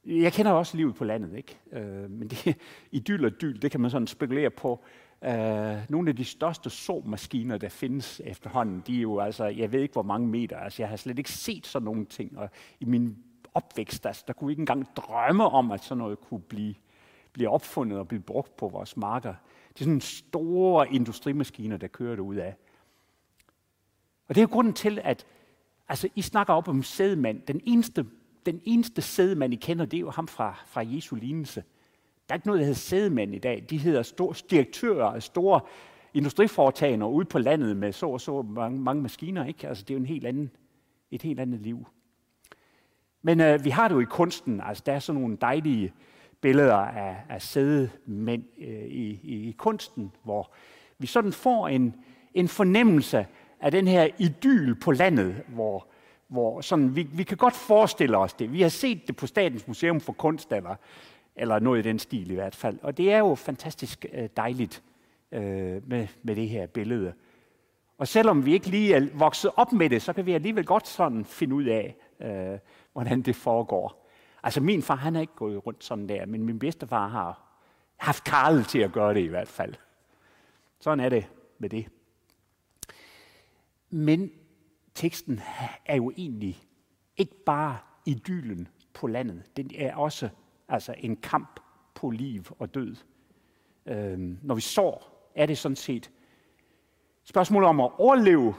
Jeg 0.05 0.33
kender 0.33 0.53
også 0.53 0.77
livet 0.77 0.95
på 0.95 1.05
landet, 1.05 1.37
ikke? 1.37 1.59
Øh, 1.73 2.11
men 2.11 2.29
det, 2.29 2.57
idyl 2.91 3.25
og 3.25 3.41
dyl, 3.41 3.63
det 3.63 3.71
kan 3.71 3.81
man 3.81 3.91
sådan 3.91 4.07
spekulere 4.07 4.51
på. 4.51 4.85
Uh, 5.27 5.91
nogle 5.91 6.09
af 6.09 6.17
de 6.17 6.25
største 6.25 6.71
såmaskiner, 6.71 7.59
der 7.59 7.69
findes 7.69 8.21
efterhånden, 8.25 8.83
de 8.87 8.97
er 8.97 9.01
jo 9.01 9.19
altså, 9.19 9.45
jeg 9.45 9.73
ved 9.73 9.81
ikke 9.81 9.93
hvor 9.93 10.03
mange 10.03 10.29
meter, 10.29 10.59
altså 10.59 10.83
jeg 10.83 10.89
har 10.89 10.97
slet 10.97 11.19
ikke 11.19 11.33
set 11.33 11.67
sådan 11.67 11.85
nogle 11.85 12.05
ting, 12.05 12.39
og 12.39 12.51
i 12.81 12.85
min 12.85 13.17
opvækst, 13.55 14.07
altså, 14.07 14.25
der 14.27 14.33
kunne 14.33 14.47
vi 14.47 14.53
ikke 14.53 14.61
engang 14.61 14.87
drømme 14.97 15.45
om, 15.45 15.71
at 15.71 15.85
sådan 15.85 15.99
noget 15.99 16.21
kunne 16.21 16.41
blive, 16.41 16.75
blive 17.33 17.49
opfundet 17.49 17.99
og 17.99 18.09
blive 18.09 18.23
brugt 18.23 18.57
på 18.57 18.69
vores 18.69 18.97
marker. 18.97 19.35
Det 19.69 19.81
er 19.81 19.85
sådan 19.85 20.01
store 20.01 20.93
industrimaskiner, 20.93 21.77
der 21.77 21.87
kører 21.87 22.21
ud 22.21 22.37
af. 22.37 22.55
Og 24.29 24.35
det 24.35 24.41
er 24.41 24.43
jo 24.43 24.53
grunden 24.53 24.73
til, 24.73 25.01
at 25.05 25.27
altså, 25.89 26.09
I 26.15 26.23
snakker 26.23 26.55
op 26.55 26.69
om 26.69 26.83
sædmand. 26.83 27.43
Den 27.43 27.61
eneste, 27.65 28.07
den 28.47 28.61
eneste 28.65 29.03
sædmand, 29.03 29.53
I 29.53 29.57
kender, 29.57 29.85
det 29.85 29.97
er 29.97 30.01
jo 30.01 30.11
ham 30.11 30.29
fra, 30.29 30.55
fra 30.67 30.83
Jesu 30.87 31.17
lignelse. 31.17 31.65
Der 32.33 32.35
er 32.35 32.39
ikke 32.39 32.47
noget, 32.47 32.59
der 32.59 32.65
hedder 32.65 32.79
sædmænd 32.79 33.35
i 33.35 33.39
dag. 33.39 33.65
De 33.71 33.79
hedder 33.79 34.03
store 34.03 34.35
direktører 34.51 35.07
af 35.07 35.23
store 35.23 35.61
industriforetagende 36.15 37.07
ude 37.07 37.25
på 37.25 37.39
landet 37.39 37.77
med 37.77 37.93
så 37.93 38.07
og 38.07 38.21
så 38.21 38.43
mange, 38.43 38.81
mange 38.81 39.03
maskiner. 39.03 39.45
Ikke? 39.45 39.69
Altså, 39.69 39.85
det 39.85 39.91
er 39.91 39.95
jo 39.95 40.01
en 40.01 40.07
helt 40.07 40.27
anden, 40.27 40.51
et 41.11 41.23
helt 41.23 41.41
andet 41.41 41.61
liv. 41.61 41.87
Men 43.23 43.41
øh, 43.41 43.65
vi 43.65 43.71
har 43.71 43.89
det 43.89 43.95
jo 43.95 44.01
i 44.01 44.05
kunsten. 44.05 44.61
Altså, 44.61 44.83
der 44.87 44.93
er 44.93 44.99
sådan 44.99 45.21
nogle 45.21 45.37
dejlige 45.41 45.93
billeder 46.41 46.77
af, 46.77 47.17
af 47.29 47.43
sædemænd 47.43 48.45
øh, 48.59 48.85
i, 48.85 49.21
i, 49.23 49.49
i 49.49 49.53
kunsten, 49.59 50.13
hvor 50.23 50.53
vi 50.99 51.07
sådan 51.07 51.33
får 51.33 51.69
en, 51.69 51.95
en 52.35 52.49
fornemmelse 52.49 53.27
af 53.61 53.71
den 53.71 53.89
her 53.89 54.09
idyl 54.19 54.75
på 54.75 54.93
landet, 54.93 55.43
hvor, 55.49 55.87
hvor 56.29 56.61
sådan, 56.61 56.97
vi, 56.97 57.03
vi 57.13 57.23
kan 57.23 57.37
godt 57.37 57.55
forestille 57.55 58.19
os 58.19 58.35
det. 58.35 58.53
Vi 58.53 58.63
har 58.63 58.69
set 58.69 59.07
det 59.07 59.17
på 59.17 59.27
Statens 59.27 59.69
Museum 59.69 60.01
for 60.01 60.13
Kunst, 60.13 60.53
eller 60.53 60.77
eller 61.37 61.59
noget 61.59 61.79
i 61.79 61.89
den 61.89 61.99
stil 61.99 62.31
i 62.31 62.35
hvert 62.35 62.55
fald. 62.55 62.79
Og 62.83 62.97
det 62.97 63.13
er 63.13 63.19
jo 63.19 63.35
fantastisk 63.35 64.07
øh, 64.13 64.29
dejligt 64.37 64.83
øh, 65.33 65.89
med, 65.89 66.09
med 66.23 66.37
det 66.37 66.49
her 66.49 66.67
billede. 66.67 67.13
Og 67.99 68.09
selvom 68.09 68.47
vi 68.47 68.53
ikke 68.53 68.67
lige 68.67 68.95
er 68.95 69.07
vokset 69.15 69.51
op 69.57 69.73
med 69.73 69.91
det, 69.91 70.03
så 70.03 70.13
kan 70.13 70.27
vi 70.27 70.33
alligevel 70.33 70.67
godt 70.67 70.89
sådan 70.89 71.25
finde 71.25 71.55
ud 71.55 71.65
af, 71.65 71.97
øh, 72.21 72.59
hvordan 72.93 73.23
det 73.23 73.37
foregår. 73.37 74.09
Altså 74.43 74.61
min 74.61 74.83
far, 74.83 74.97
han 74.97 75.15
har 75.15 75.21
ikke 75.21 75.37
gået 75.37 75.67
rundt 75.67 75.85
sådan 75.85 76.09
der, 76.09 76.27
men 76.27 76.43
min 76.43 76.59
bedstefar 76.59 77.09
har 77.09 77.59
haft 77.97 78.25
Karl 78.25 78.65
til 78.65 78.79
at 78.79 78.93
gøre 78.93 79.15
det 79.15 79.21
i 79.21 79.27
hvert 79.27 79.49
fald. 79.49 79.75
Sådan 80.81 81.01
er 81.01 81.09
det 81.09 81.27
med 81.59 81.69
det. 81.69 81.89
Men 83.91 84.31
teksten 84.95 85.41
er 85.87 85.97
jo 85.97 86.13
egentlig 86.17 86.63
ikke 87.17 87.45
bare 87.47 87.79
idyllen 88.07 88.69
på 88.95 89.07
landet. 89.07 89.43
Den 89.57 89.71
er 89.75 89.95
også 89.95 90.29
Altså 90.73 90.95
en 90.99 91.17
kamp 91.17 91.61
på 91.95 92.11
liv 92.11 92.45
og 92.59 92.75
død. 92.75 92.97
Øhm, 93.87 94.39
når 94.43 94.55
vi 94.55 94.61
sår, 94.61 95.29
er 95.35 95.47
det 95.47 95.59
sådan 95.59 95.77
set 95.77 96.11
spørgsmålet 97.25 97.69
om 97.69 97.81
at 97.81 97.91
overleve 97.99 98.55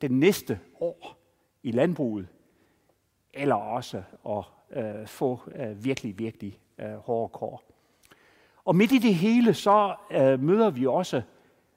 det 0.00 0.10
næste 0.10 0.60
år 0.80 1.18
i 1.62 1.70
landbruget, 1.70 2.28
eller 3.34 3.54
også 3.54 4.02
at 4.28 4.44
øh, 4.84 5.06
få 5.06 5.40
øh, 5.54 5.84
virkelig, 5.84 6.18
virkelig 6.18 6.60
øh, 6.78 6.94
hårde 6.94 7.32
kår. 7.32 7.62
Og 8.64 8.76
midt 8.76 8.92
i 8.92 8.98
det 8.98 9.14
hele, 9.14 9.54
så 9.54 9.94
øh, 10.10 10.40
møder 10.40 10.70
vi 10.70 10.86
også 10.86 11.22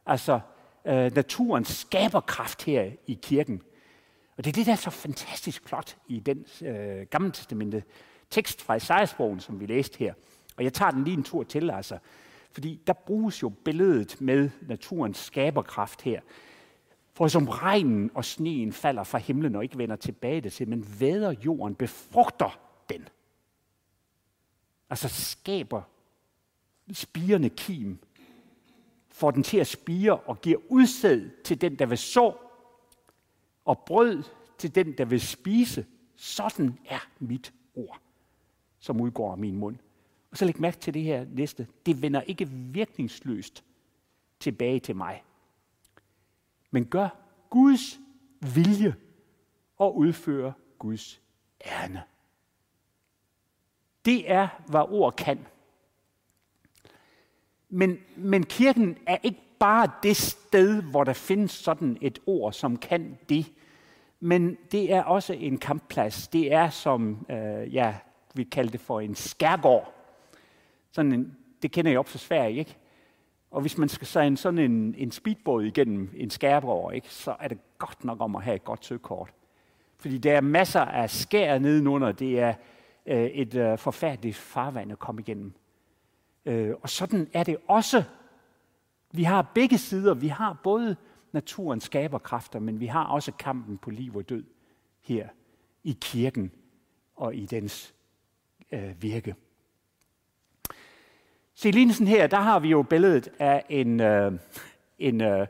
altså, 0.05 0.39
øh, 0.85 1.15
naturens 1.15 1.67
skaberkraft 1.67 2.63
her 2.63 2.91
i 3.07 3.19
kirken. 3.21 3.61
Og 4.37 4.43
det 4.43 4.51
er 4.51 4.53
det, 4.53 4.65
der 4.65 4.71
er 4.71 4.75
så 4.75 4.89
fantastisk 4.89 5.67
flot 5.67 5.97
i 6.07 6.19
den 6.19 6.45
øh, 6.61 7.07
gamle 7.09 7.31
testamente 7.31 7.83
tekst 8.31 8.61
fra 8.61 8.75
Esajas-bogen, 8.75 9.39
som 9.39 9.59
vi 9.59 9.65
læste 9.65 9.97
her. 9.99 10.13
Og 10.57 10.63
jeg 10.63 10.73
tager 10.73 10.91
den 10.91 11.03
lige 11.03 11.17
en 11.17 11.23
tur 11.23 11.43
til, 11.43 11.69
altså. 11.69 11.97
Fordi 12.51 12.81
der 12.87 12.93
bruges 12.93 13.43
jo 13.43 13.49
billedet 13.49 14.21
med 14.21 14.49
naturens 14.61 15.17
skaberkraft 15.17 16.01
her. 16.01 16.21
For 17.13 17.27
som 17.27 17.47
regnen 17.47 18.11
og 18.13 18.25
sneen 18.25 18.73
falder 18.73 19.03
fra 19.03 19.17
himlen 19.17 19.55
og 19.55 19.63
ikke 19.63 19.77
vender 19.77 19.95
tilbage 19.95 20.49
til, 20.49 20.67
men 20.69 20.99
væder 20.99 21.35
jorden, 21.45 21.75
befrugter 21.75 22.59
den. 22.89 23.07
Altså 24.89 25.07
skaber 25.07 25.81
spirende 26.93 27.49
kim, 27.49 27.99
får 29.09 29.31
den 29.31 29.43
til 29.43 29.57
at 29.57 29.67
spire 29.67 30.17
og 30.17 30.41
giver 30.41 30.59
udsæd 30.69 31.29
til 31.43 31.61
den, 31.61 31.79
der 31.79 31.85
vil 31.85 31.97
så, 31.97 32.33
og 33.65 33.79
brød 33.85 34.23
til 34.57 34.75
den, 34.75 34.97
der 34.97 35.05
vil 35.05 35.21
spise. 35.21 35.85
Sådan 36.15 36.77
er 36.85 37.09
mit 37.19 37.53
ord 37.75 38.01
som 38.81 39.01
udgår 39.01 39.31
af 39.31 39.37
min 39.37 39.55
mund. 39.55 39.77
Og 40.31 40.37
så 40.37 40.45
læg 40.45 40.61
mærke 40.61 40.77
til 40.77 40.93
det 40.93 41.01
her 41.01 41.25
næste. 41.29 41.67
Det 41.85 42.01
vender 42.01 42.21
ikke 42.21 42.49
virkningsløst 42.49 43.63
tilbage 44.39 44.79
til 44.79 44.95
mig. 44.95 45.23
Men 46.71 46.85
gør 46.85 47.09
Guds 47.49 47.99
vilje 48.55 48.95
og 49.77 49.97
udføre 49.97 50.53
Guds 50.79 51.21
ærne. 51.65 52.03
Det 54.05 54.31
er, 54.31 54.47
hvad 54.67 54.85
ord 54.89 55.15
kan. 55.15 55.47
Men, 57.69 57.97
men 58.15 58.43
kirken 58.43 58.97
er 59.07 59.17
ikke 59.23 59.41
bare 59.59 59.91
det 60.03 60.17
sted, 60.17 60.81
hvor 60.81 61.03
der 61.03 61.13
findes 61.13 61.51
sådan 61.51 61.97
et 62.01 62.19
ord, 62.25 62.53
som 62.53 62.77
kan 62.77 63.17
det. 63.29 63.51
Men 64.19 64.57
det 64.71 64.93
er 64.93 65.03
også 65.03 65.33
en 65.33 65.57
kampplads. 65.57 66.27
Det 66.27 66.53
er, 66.53 66.69
som 66.69 67.25
øh, 67.29 67.73
ja, 67.73 67.95
vi 68.35 68.43
kalde 68.43 68.71
det 68.71 68.79
for 68.79 68.99
en 68.99 69.15
skærgård. 69.15 69.93
Sådan 70.91 71.11
en, 71.11 71.37
det 71.61 71.71
kender 71.71 71.91
jeg 71.91 71.99
op 71.99 72.07
fra 72.07 72.17
Sverige, 72.17 72.59
ikke? 72.59 72.77
Og 73.51 73.61
hvis 73.61 73.77
man 73.77 73.89
skal 73.89 74.07
sejle 74.07 74.37
sådan 74.37 74.59
en, 74.59 74.95
en 74.97 75.11
speedbåd 75.11 75.63
igennem 75.63 76.09
en 76.15 76.29
skærgård, 76.29 76.93
ikke, 76.93 77.09
så 77.09 77.35
er 77.39 77.47
det 77.47 77.57
godt 77.77 78.03
nok 78.03 78.21
om 78.21 78.35
at 78.35 78.43
have 78.43 78.55
et 78.55 78.63
godt 78.63 78.85
søkort. 78.85 79.33
Fordi 79.97 80.17
der 80.17 80.33
er 80.33 80.41
masser 80.41 80.81
af 80.81 81.09
skær 81.09 81.59
nedenunder. 81.59 82.11
Det 82.11 82.39
er 82.39 82.53
øh, 83.05 83.25
et 83.25 83.55
øh, 83.55 83.77
forfærdeligt 83.77 84.35
farvand 84.35 84.91
at 84.91 84.99
komme 84.99 85.21
igennem. 85.21 85.53
Øh, 86.45 86.73
og 86.81 86.89
sådan 86.89 87.29
er 87.33 87.43
det 87.43 87.57
også. 87.67 88.03
Vi 89.11 89.23
har 89.23 89.51
begge 89.55 89.77
sider. 89.77 90.13
Vi 90.13 90.27
har 90.27 90.59
både 90.63 90.95
naturens 91.31 91.83
skaberkræfter, 91.83 92.59
men 92.59 92.79
vi 92.79 92.85
har 92.85 93.03
også 93.03 93.31
kampen 93.31 93.77
på 93.77 93.89
liv 93.89 94.15
og 94.15 94.29
død 94.29 94.43
her 95.01 95.27
i 95.83 95.97
kirken 96.01 96.51
og 97.15 97.35
i 97.35 97.45
dens 97.45 97.93
øh, 98.71 99.01
virke. 99.01 99.35
Se, 101.53 101.71
lignelsen 101.71 102.07
her, 102.07 102.27
der 102.27 102.37
har 102.37 102.59
vi 102.59 102.69
jo 102.69 102.81
billedet 102.81 103.29
af 103.39 103.65
en, 103.69 103.99
øh, 103.99 104.31
en 104.99 105.21
øh, 105.21 105.47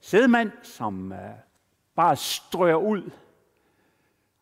sædemand, 0.00 0.50
som 0.62 1.12
øh, 1.12 1.18
bare 1.94 2.16
strøger 2.16 2.76
ud. 2.76 3.10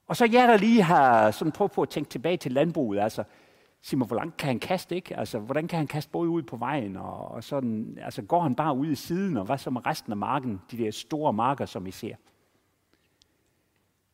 Og 0.07 0.17
så 0.17 0.25
jeg 0.25 0.49
der 0.49 0.57
lige 0.57 0.83
har 0.83 1.31
sådan 1.31 1.53
prøvet 1.53 1.73
på 1.73 1.83
at 1.83 1.89
tænke 1.89 2.11
tilbage 2.11 2.37
til 2.37 2.53
landbruget, 2.53 3.01
altså, 3.01 3.25
Simon, 3.85 4.07
hvor 4.07 4.17
langt 4.17 4.37
kan 4.37 4.47
han 4.47 4.59
kaste, 4.59 4.97
ikke? 4.97 5.17
Altså, 5.17 5.39
hvordan 5.39 5.69
kan 5.69 5.77
han 5.77 5.87
kaste 5.87 6.11
både 6.11 6.29
ud 6.29 6.43
på 6.43 6.57
vejen, 6.57 6.97
og, 6.97 7.31
og 7.31 7.45
sådan, 7.45 7.99
altså, 8.03 8.23
går 8.23 8.41
han 8.41 8.55
bare 8.55 8.77
ud 8.77 8.87
i 8.87 8.95
siden, 8.95 9.37
og 9.37 9.45
hvad 9.45 9.59
så 9.59 9.71
med 9.71 9.87
resten 9.87 10.13
af 10.13 10.17
marken, 10.17 10.61
de 10.71 10.79
der 10.79 10.91
store 10.91 11.33
marker, 11.33 11.67
som 11.67 11.87
I 11.87 11.91
ser? 11.91 12.15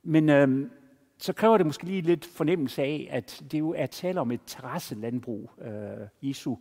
Men 0.03 0.29
øh, 0.29 0.71
så 1.19 1.33
kræver 1.33 1.57
det 1.57 1.67
måske 1.67 1.85
lige 1.85 2.01
lidt 2.01 2.25
fornemmelse 2.25 2.83
af, 2.83 3.09
at 3.11 3.43
det 3.53 3.59
jo 3.59 3.75
er 3.77 3.87
tale 3.87 4.21
om 4.21 4.31
et 4.31 4.41
terrasselandbrug. 4.47 5.51
Øh, 5.63 6.29
Jesu, 6.29 6.57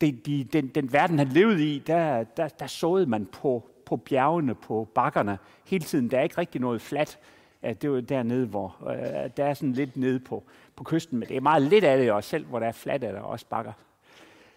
det, 0.00 0.26
de, 0.26 0.44
den, 0.44 0.68
den 0.68 0.92
verden, 0.92 1.18
han 1.18 1.28
levede 1.28 1.74
i, 1.74 1.78
der, 1.78 2.24
der, 2.24 2.48
der 2.48 2.66
såede 2.66 3.06
man 3.06 3.26
på, 3.26 3.70
på 3.86 3.96
bjergene, 3.96 4.54
på 4.54 4.88
bakkerne 4.94 5.38
hele 5.66 5.84
tiden. 5.84 6.10
Der 6.10 6.18
er 6.18 6.22
ikke 6.22 6.38
rigtig 6.38 6.60
noget 6.60 6.80
fladt. 6.80 7.18
Øh, 7.62 7.70
det 7.70 7.84
er 7.84 7.88
jo 7.88 8.00
dernede, 8.00 8.46
hvor 8.46 8.76
øh, 8.90 9.30
der 9.36 9.44
er 9.44 9.54
sådan 9.54 9.72
lidt 9.72 9.96
nede 9.96 10.20
på, 10.20 10.44
på 10.76 10.84
kysten, 10.84 11.18
men 11.18 11.28
det 11.28 11.36
er 11.36 11.40
meget 11.40 11.62
lidt 11.62 11.84
af 11.84 11.98
det, 11.98 12.12
også 12.12 12.30
selv 12.30 12.46
hvor 12.46 12.58
der 12.58 12.66
er 12.66 12.72
fladt, 12.72 13.04
af 13.04 13.12
der 13.12 13.20
også 13.20 13.46
bakker. 13.46 13.72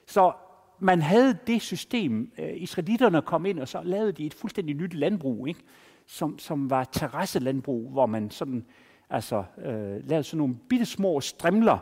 Så 0.06 0.32
man 0.80 1.02
havde 1.02 1.38
det 1.48 1.62
system. 1.62 2.32
Øh, 2.38 2.54
israelitterne 2.56 3.22
kom 3.22 3.46
ind, 3.46 3.60
og 3.60 3.68
så 3.68 3.82
lavede 3.84 4.12
de 4.12 4.26
et 4.26 4.34
fuldstændig 4.34 4.76
nyt 4.76 4.94
landbrug, 4.94 5.48
ikke? 5.48 5.60
Som, 6.06 6.40
som 6.40 6.70
var 6.70 6.84
terrasselandbrug, 6.84 7.92
hvor 7.92 8.06
man 8.06 8.32
sådan, 8.32 8.66
altså, 9.12 9.44
øh, 9.58 10.10
lavet 10.10 10.26
sådan 10.26 10.38
nogle 10.38 10.56
bitte 10.70 10.86
små 10.86 11.22
strimler, 11.22 11.78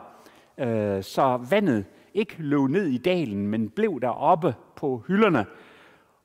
øh, 0.58 1.02
så 1.02 1.46
vandet 1.50 1.84
ikke 2.14 2.34
løb 2.38 2.68
ned 2.68 2.86
i 2.86 2.98
dalen, 2.98 3.46
men 3.46 3.70
blev 3.70 4.00
deroppe 4.00 4.54
på 4.76 5.04
hylderne. 5.06 5.46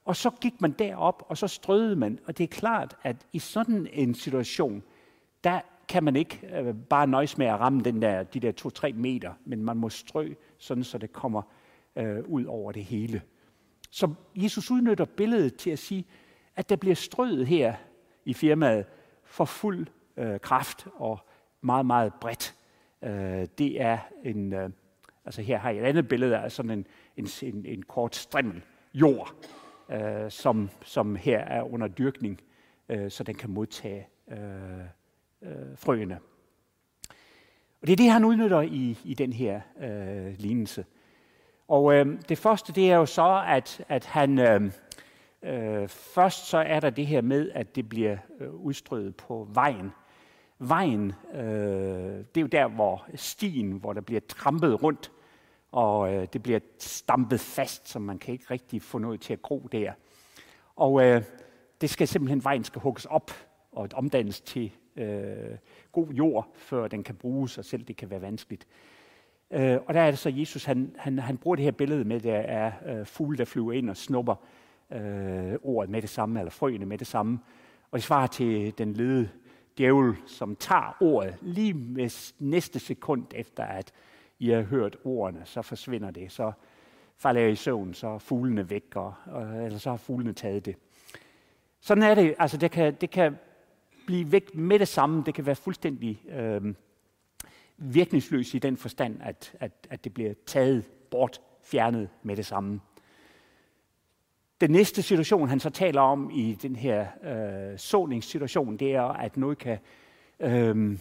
Og 0.06 0.16
så 0.16 0.30
gik 0.42 0.62
man 0.62 0.72
derop, 0.72 1.26
og 1.28 1.38
så 1.38 1.48
strøede 1.48 1.96
man. 1.96 2.20
Og 2.28 2.38
det 2.38 2.44
er 2.44 2.48
klart, 2.48 2.96
at 3.04 3.16
i 3.34 3.40
sådan 3.40 3.88
en 3.94 4.16
situation, 4.16 4.84
der 5.44 5.60
kan 5.88 6.04
man 6.04 6.16
ikke 6.16 6.42
øh, 6.54 6.76
bare 6.76 7.08
nøjes 7.08 7.38
med 7.38 7.46
at 7.46 7.60
ramme 7.60 7.82
den 7.82 8.02
der, 8.02 8.24
de 8.24 8.40
der 8.40 8.52
2-3 8.88 8.94
meter, 8.94 9.34
men 9.46 9.64
man 9.64 9.78
må 9.78 9.90
strø, 9.90 10.34
sådan 10.58 10.84
så 10.84 10.98
det 10.98 11.14
kommer 11.14 11.42
øh, 11.96 12.24
ud 12.28 12.46
over 12.46 12.72
det 12.72 12.84
hele. 12.84 13.22
Så 13.92 14.14
Jesus 14.36 14.72
udnytter 14.72 15.06
billedet 15.06 15.56
til 15.56 15.70
at 15.70 15.80
sige, 15.80 16.06
at 16.56 16.70
der 16.70 16.76
bliver 16.76 16.96
strøet 16.96 17.48
her 17.48 17.74
i 18.26 18.34
firmaet 18.34 18.86
for 19.24 19.46
fuld 19.46 19.88
øh, 20.18 20.40
kraft 20.40 20.88
og 20.96 21.20
meget, 21.62 21.86
meget 21.86 22.14
bredt. 22.14 22.56
Øh, 23.02 23.48
det 23.58 23.82
er 23.82 23.98
en, 24.24 24.54
øh, 24.54 24.70
altså 25.26 25.42
her 25.42 25.58
har 25.58 25.70
jeg 25.70 25.82
et 25.82 25.86
andet 25.86 26.08
billede 26.08 26.38
af 26.38 26.52
sådan 26.52 26.72
en, 26.72 26.88
en, 27.18 27.28
en, 27.42 27.66
en 27.66 27.84
kort 27.84 28.16
strimmel 28.16 28.62
jord, 28.94 29.34
øh, 29.90 30.32
som, 30.32 30.70
som 30.84 31.16
her 31.16 31.40
er 31.40 31.74
under 31.74 31.88
dyrkning, 31.88 32.42
øh, 32.90 33.12
så 33.12 33.24
den 33.24 33.36
kan 33.36 33.50
modtage 33.50 34.08
øh, 34.32 34.38
øh, 35.42 35.78
frøene. 35.78 36.20
Og 37.82 37.88
det 37.88 37.94
er 37.94 37.98
det, 37.98 38.12
han 38.12 38.26
udnytter 38.26 38.62
i, 38.62 38.98
i 39.04 39.14
den 39.14 39.34
her 39.34 39.62
øh, 39.80 40.34
lignelse. 40.38 40.86
Og 41.68 41.94
øh, 41.94 42.22
det 42.30 42.38
første, 42.38 42.74
det 42.74 42.92
er 42.92 42.96
jo 42.96 43.06
så, 43.06 43.44
at, 43.48 43.86
at 43.90 44.06
han... 44.06 44.40
Øh, 44.40 44.72
øh, 45.46 45.88
først 45.88 46.48
så 46.48 46.58
er 46.58 46.80
der 46.80 46.90
det 46.90 47.08
her 47.08 47.22
med, 47.22 47.52
at 47.54 47.76
det 47.76 47.90
bliver 47.90 48.18
øh, 48.40 48.54
udstrøget 48.54 49.16
på 49.16 49.48
vejen. 49.54 49.92
Vejen, 50.60 51.14
øh, 51.34 51.42
det 51.42 52.38
er 52.38 52.42
jo 52.42 52.48
der, 52.48 52.68
hvor 52.68 53.06
stien, 53.16 53.72
hvor 53.72 53.94
der 53.94 54.02
bliver 54.02 54.22
trampet 54.28 54.84
rundt, 54.84 55.12
og 55.72 56.14
øh, 56.14 56.28
det 56.34 56.44
bliver 56.44 56.60
stampet 56.80 57.40
fast, 57.40 57.90
så 57.90 58.00
man 58.00 58.20
kan 58.20 58.34
ikke 58.34 58.46
rigtig 58.52 58.82
få 58.82 58.98
noget 58.98 59.22
til 59.22 59.34
at 59.34 59.42
gro 59.42 59.68
der. 59.72 59.94
Og 60.76 61.06
øh, 61.06 61.24
det 61.82 61.90
skal 61.90 62.08
simpelthen, 62.08 62.44
vejen 62.44 62.64
skal 62.64 62.82
hugges 62.82 63.06
op 63.06 63.32
og 63.72 63.90
omdannes 63.94 64.42
til 64.42 64.72
øh, 64.96 65.58
god 65.92 66.08
jord, 66.08 66.52
før 66.56 66.88
den 66.88 67.04
kan 67.04 67.16
bruges, 67.16 67.58
og 67.58 67.66
selv 67.66 67.84
det 67.84 67.98
kan 67.98 68.10
være 68.10 68.22
vanskeligt. 68.22 68.68
Øh, 69.52 69.78
og 69.86 69.94
der 69.94 70.02
er 70.02 70.12
det 70.12 70.20
så, 70.20 70.30
Jesus 70.30 70.66
han, 70.66 70.96
han, 70.98 71.20
han 71.20 71.38
bruger 71.38 71.56
det 71.56 71.66
her 71.66 71.72
billede 71.72 72.04
med, 72.04 72.20
der 72.20 72.36
er 72.36 72.72
øh, 72.86 73.06
fugle, 73.06 73.38
der 73.38 73.46
flyver 73.46 73.72
ind 73.72 73.90
og 73.90 73.98
snupper 73.98 74.36
øh, 74.92 75.54
ordet 75.64 75.90
med 75.90 76.02
det 76.02 76.10
samme, 76.10 76.40
eller 76.40 76.52
frøene 76.52 76.86
med 76.86 76.98
det 76.98 77.08
samme. 77.08 77.40
Og 77.92 77.98
det 77.98 78.04
svarer 78.04 78.28
til 78.28 78.78
den 78.78 78.94
lede 78.94 79.30
djævel, 79.78 80.16
som 80.26 80.56
tager 80.56 80.98
ordet 81.00 81.38
lige 81.42 81.74
med 81.74 82.34
næste 82.40 82.80
sekund 82.80 83.26
efter, 83.36 83.64
at 83.64 83.92
I 84.40 84.50
har 84.50 84.62
hørt 84.62 84.98
ordene, 85.04 85.42
så 85.46 85.62
forsvinder 85.62 86.12
det. 86.12 86.32
Så 86.32 86.52
falder 87.18 87.42
jeg 87.42 87.52
i 87.52 87.56
søvn, 87.56 87.94
så 87.94 88.08
er 88.08 88.18
fuglene 88.18 88.70
væk, 88.70 88.96
og, 88.96 89.14
og, 89.26 89.66
eller 89.66 89.80
så 89.80 89.90
har 89.90 89.98
fuglene 89.98 90.34
taget 90.34 90.66
det. 90.66 90.76
Sådan 91.80 92.04
er 92.04 92.16
det. 92.16 92.36
Altså, 92.40 92.58
det 92.58 92.72
kan, 92.72 92.96
det 93.02 93.10
kan 93.10 93.38
blive 94.06 94.32
væk 94.32 94.56
med 94.56 94.80
det 94.80 94.88
samme. 94.88 95.24
Det 95.26 95.34
kan 95.34 95.46
være 95.46 95.56
fuldstændig 95.56 96.22
øh, 96.30 96.74
virkningsløs 97.78 98.54
i 98.54 98.60
den 98.60 98.78
forstand, 98.78 99.18
at, 99.22 99.56
at, 99.60 99.72
at 99.90 100.04
det 100.04 100.14
bliver 100.14 100.34
taget 100.46 100.86
bort, 101.12 101.42
fjernet 101.64 102.10
med 102.24 102.36
det 102.36 102.46
samme. 102.46 102.80
Den 104.62 104.72
næste 104.72 105.02
situation, 105.02 105.50
han 105.50 105.60
så 105.60 105.70
taler 105.70 106.02
om 106.02 106.32
i 106.34 106.54
den 106.62 106.76
her 106.76 107.08
øh, 107.24 107.78
såningssituation, 107.78 108.78
det 108.78 108.96
er, 108.96 109.04
at 109.04 109.38
noget 109.38 109.58
kan 109.58 109.78
øh, 110.40 110.98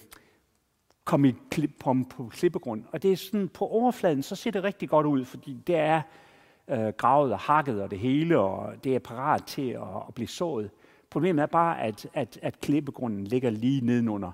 komme 1.05 1.29
i 1.29 1.35
klip, 1.51 1.71
på, 1.81 1.97
på 2.11 2.29
klippegrund. 2.33 2.85
Og 2.93 3.03
det 3.03 3.13
er 3.13 3.17
sådan, 3.17 3.49
på 3.49 3.67
overfladen, 3.67 4.23
så 4.23 4.37
ser 4.37 4.51
det 4.51 4.65
rigtig 4.65 4.89
godt 4.89 5.07
ud, 5.07 5.25
fordi 5.25 5.63
det 5.67 5.77
er 5.77 6.03
øh, 6.69 6.89
gravet 6.89 7.33
og 7.33 7.39
hakket 7.39 7.83
og 7.83 7.91
det 7.91 7.99
hele, 7.99 8.39
og 8.39 8.85
det 8.85 8.95
er 8.95 8.99
parat 8.99 9.45
til 9.45 9.69
at, 9.69 10.03
at 10.09 10.15
blive 10.15 10.29
sået. 10.29 10.71
Problemet 11.11 11.43
er 11.43 11.47
bare, 11.47 11.83
at, 11.83 12.07
at, 12.15 12.39
at 12.43 12.61
klippegrunden 12.61 13.25
ligger 13.25 13.51
lige 13.51 13.87
nedenunder 13.87 14.33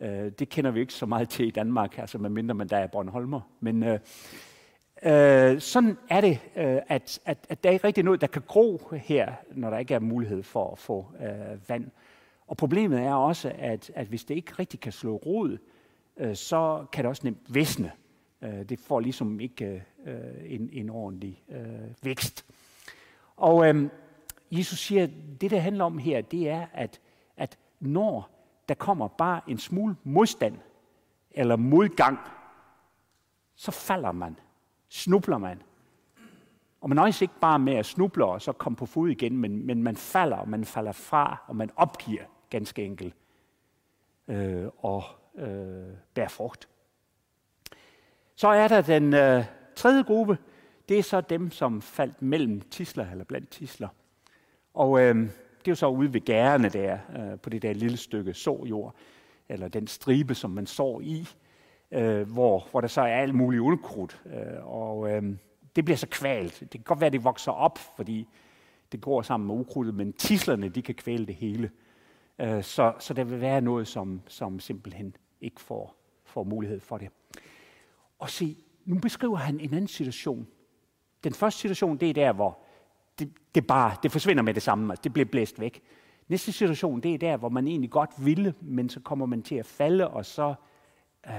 Øh, 0.00 0.32
det 0.38 0.48
kender 0.48 0.70
vi 0.70 0.80
ikke 0.80 0.92
så 0.92 1.06
meget 1.06 1.28
til 1.28 1.46
i 1.46 1.50
Danmark, 1.50 1.98
altså 1.98 2.18
medmindre 2.18 2.54
man 2.54 2.68
der 2.68 2.76
er 2.76 2.86
Bornholmer. 2.86 3.40
Men 3.60 3.82
øh, 3.82 3.98
øh, 5.02 5.60
sådan 5.60 5.98
er 6.08 6.20
det, 6.20 6.40
øh, 6.56 6.78
at, 6.88 7.20
at, 7.24 7.46
at 7.48 7.64
der 7.64 7.70
er 7.70 7.72
ikke 7.72 7.86
rigtig 7.86 8.04
noget, 8.04 8.20
der 8.20 8.26
kan 8.26 8.42
gro 8.46 8.80
her, 8.92 9.32
når 9.52 9.70
der 9.70 9.78
ikke 9.78 9.94
er 9.94 9.98
mulighed 9.98 10.42
for 10.42 10.72
at 10.72 10.78
få 10.78 11.06
øh, 11.20 11.68
vand. 11.68 11.90
Og 12.46 12.56
problemet 12.56 13.00
er 13.00 13.14
også, 13.14 13.52
at, 13.58 13.90
at 13.94 14.06
hvis 14.06 14.24
det 14.24 14.34
ikke 14.34 14.52
rigtig 14.58 14.80
kan 14.80 14.92
slå 14.92 15.16
rod, 15.16 15.58
øh, 16.16 16.36
så 16.36 16.86
kan 16.92 17.04
det 17.04 17.08
også 17.08 17.22
nemt 17.24 17.54
visne. 17.54 17.92
Øh, 18.42 18.62
det 18.68 18.78
får 18.78 19.00
ligesom 19.00 19.40
ikke 19.40 19.84
øh, 20.06 20.14
en, 20.44 20.68
en 20.72 20.90
ordentlig 20.90 21.42
øh, 21.48 21.58
vækst. 22.02 22.46
Og 23.36 23.68
øh, 23.68 23.88
Jesus 24.50 24.78
siger, 24.78 25.02
at 25.02 25.10
det, 25.40 25.50
der 25.50 25.58
handler 25.58 25.84
om 25.84 25.98
her, 25.98 26.20
det 26.20 26.48
er, 26.48 26.66
at, 26.72 27.00
at 27.36 27.58
når 27.80 28.30
der 28.68 28.74
kommer 28.74 29.08
bare 29.08 29.40
en 29.48 29.58
smule 29.58 29.96
modstand 30.04 30.58
eller 31.30 31.56
modgang, 31.56 32.18
så 33.56 33.70
falder 33.70 34.12
man, 34.12 34.36
snubler 34.88 35.38
man. 35.38 35.62
Og 36.80 36.88
man 36.88 36.96
nøjes 36.96 37.22
ikke 37.22 37.40
bare 37.40 37.58
med 37.58 37.74
at 37.74 37.86
snuble 37.86 38.24
og 38.24 38.42
så 38.42 38.52
komme 38.52 38.76
på 38.76 38.86
fod 38.86 39.08
igen, 39.08 39.36
men, 39.36 39.66
men 39.66 39.82
man 39.82 39.96
falder, 39.96 40.36
og 40.36 40.48
man 40.48 40.64
falder 40.64 40.92
fra, 40.92 41.42
og 41.46 41.56
man 41.56 41.70
opgiver 41.76 42.22
ganske 42.50 42.84
enkelt 42.84 43.14
øh, 44.28 44.66
og 44.78 45.04
øh, 45.38 45.94
bærer 46.14 46.28
frugt. 46.28 46.68
Så 48.34 48.48
er 48.48 48.68
der 48.68 48.80
den 48.80 49.14
øh, 49.14 49.44
tredje 49.76 50.02
gruppe. 50.02 50.38
Det 50.88 50.98
er 50.98 51.02
så 51.02 51.20
dem, 51.20 51.50
som 51.50 51.82
faldt 51.82 52.22
mellem 52.22 52.60
tisler 52.60 53.10
eller 53.10 53.24
blandt 53.24 53.50
tisler. 53.50 53.88
Og 54.74 55.00
øh, 55.00 55.14
det 55.14 55.68
er 55.68 55.72
jo 55.72 55.74
så 55.74 55.86
ude 55.86 56.12
ved 56.12 56.20
gærene 56.20 56.68
der, 56.68 56.98
øh, 57.18 57.40
på 57.40 57.50
det 57.50 57.62
der 57.62 57.72
lille 57.72 57.96
stykke 57.96 58.34
såjord, 58.34 58.94
eller 59.48 59.68
den 59.68 59.86
stribe, 59.86 60.34
som 60.34 60.50
man 60.50 60.66
sår 60.66 61.00
i, 61.00 61.28
øh, 61.96 62.30
hvor, 62.30 62.68
hvor 62.70 62.80
der 62.80 62.88
så 62.88 63.00
er 63.00 63.16
alt 63.16 63.34
muligt 63.34 63.60
ukrudt. 63.60 64.22
Øh, 64.26 64.66
og 64.66 65.10
øh, 65.10 65.22
det 65.76 65.84
bliver 65.84 65.96
så 65.96 66.06
kvalt. 66.10 66.60
Det 66.60 66.70
kan 66.70 66.82
godt 66.84 67.00
være, 67.00 67.06
at 67.06 67.12
det 67.12 67.24
vokser 67.24 67.52
op, 67.52 67.78
fordi 67.96 68.28
det 68.92 69.00
går 69.00 69.22
sammen 69.22 69.46
med 69.46 69.54
ukrudtet, 69.54 69.94
men 69.94 70.12
tislerne, 70.12 70.68
de 70.68 70.82
kan 70.82 70.94
kvæle 70.94 71.26
det 71.26 71.34
hele. 71.34 71.70
Øh, 72.38 72.62
så, 72.62 72.92
så 72.98 73.14
der 73.14 73.24
vil 73.24 73.40
være 73.40 73.60
noget, 73.60 73.88
som, 73.88 74.20
som 74.28 74.60
simpelthen 74.60 75.16
ikke 75.40 75.60
får, 75.60 75.96
får 76.24 76.44
mulighed 76.44 76.80
for 76.80 76.98
det. 76.98 77.08
Og 78.18 78.30
se, 78.30 78.56
nu 78.84 78.98
beskriver 78.98 79.36
han 79.36 79.60
en 79.60 79.74
anden 79.74 79.88
situation. 79.88 80.46
Den 81.24 81.34
første 81.34 81.60
situation, 81.60 81.96
det 81.96 82.10
er 82.10 82.14
der, 82.14 82.32
hvor 82.32 82.58
det, 83.18 83.32
det, 83.54 83.66
bare, 83.66 83.96
det 84.02 84.12
forsvinder 84.12 84.42
med 84.42 84.54
det 84.54 84.62
samme, 84.62 84.92
altså 84.92 85.02
det 85.02 85.12
bliver 85.12 85.26
blæst 85.26 85.60
væk. 85.60 85.82
Næste 86.28 86.52
situation, 86.52 87.00
det 87.00 87.14
er 87.14 87.18
der, 87.18 87.36
hvor 87.36 87.48
man 87.48 87.68
egentlig 87.68 87.90
godt 87.90 88.10
ville, 88.18 88.54
men 88.60 88.88
så 88.88 89.00
kommer 89.00 89.26
man 89.26 89.42
til 89.42 89.54
at 89.54 89.66
falde, 89.66 90.08
og 90.08 90.26
så, 90.26 90.54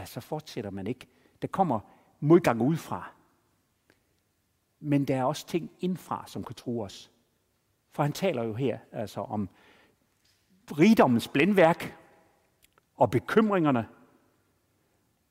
så 0.05 0.19
fortsætter 0.19 0.71
man 0.71 0.87
ikke. 0.87 1.07
Der 1.41 1.47
kommer 1.47 1.79
modgang 2.19 2.61
udefra. 2.61 3.11
Men 4.79 5.05
der 5.05 5.15
er 5.15 5.23
også 5.23 5.47
ting 5.47 5.71
indfra, 5.79 6.23
som 6.27 6.43
kan 6.43 6.55
true 6.55 6.83
os. 6.83 7.11
For 7.91 8.03
han 8.03 8.11
taler 8.11 8.43
jo 8.43 8.53
her 8.53 8.79
altså 8.91 9.21
om 9.21 9.49
rigdommens 10.71 11.27
blændværk 11.27 11.97
og 12.95 13.11
bekymringerne, 13.11 13.87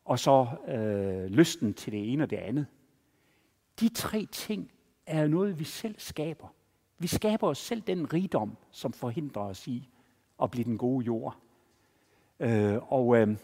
og 0.05 0.19
så 0.19 0.47
øh, 0.69 1.25
lysten 1.25 1.75
til 1.75 1.93
det 1.93 2.13
ene 2.13 2.23
og 2.23 2.31
det 2.31 2.37
andet. 2.37 2.67
De 3.81 3.89
tre 3.89 4.27
ting 4.33 4.73
er 5.07 5.27
noget, 5.27 5.59
vi 5.59 5.65
selv 5.65 5.95
skaber. 5.99 6.49
Vi 6.99 7.07
skaber 7.07 7.49
os 7.49 7.59
selv 7.59 7.81
den 7.81 8.13
rigdom, 8.13 8.57
som 8.71 8.93
forhindrer 8.93 9.43
os 9.43 9.67
i 9.67 9.89
at 10.43 10.51
blive 10.51 10.65
den 10.65 10.79
gode 10.79 11.05
jord. 11.05 11.37
Øh, 12.41 12.93
og, 12.93 13.17
øh, 13.17 13.37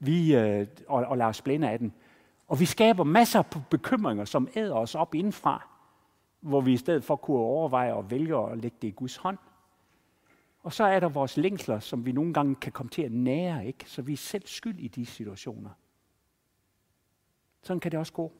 vi, 0.00 0.36
øh, 0.36 0.66
og, 0.88 1.04
og 1.04 1.18
lader 1.18 1.28
os 1.28 1.42
blinde 1.42 1.70
af 1.70 1.78
den. 1.78 1.94
Og 2.48 2.60
vi 2.60 2.64
skaber 2.64 3.04
masser 3.04 3.38
af 3.38 3.64
bekymringer, 3.70 4.24
som 4.24 4.48
æder 4.54 4.74
os 4.74 4.94
op 4.94 5.14
indfra, 5.14 5.68
hvor 6.40 6.60
vi 6.60 6.72
i 6.72 6.76
stedet 6.76 7.04
for 7.04 7.16
kunne 7.16 7.38
overveje 7.38 7.94
og 7.94 8.10
vælge 8.10 8.36
at 8.36 8.58
lægge 8.58 8.76
det 8.82 8.88
i 8.88 8.90
Guds 8.90 9.16
hånd. 9.16 9.38
Og 10.62 10.72
så 10.72 10.84
er 10.84 11.00
der 11.00 11.08
vores 11.08 11.36
længsler, 11.36 11.78
som 11.78 12.06
vi 12.06 12.12
nogle 12.12 12.34
gange 12.34 12.54
kan 12.54 12.72
komme 12.72 12.90
til 12.90 13.02
at 13.02 13.12
nære, 13.12 13.66
ikke? 13.66 13.90
så 13.90 14.02
vi 14.02 14.12
er 14.12 14.16
selv 14.16 14.46
skyld 14.46 14.78
i 14.78 14.88
de 14.88 15.06
situationer. 15.06 15.70
Sådan 17.62 17.80
kan 17.80 17.90
det 17.92 18.00
også 18.00 18.12
gå. 18.12 18.32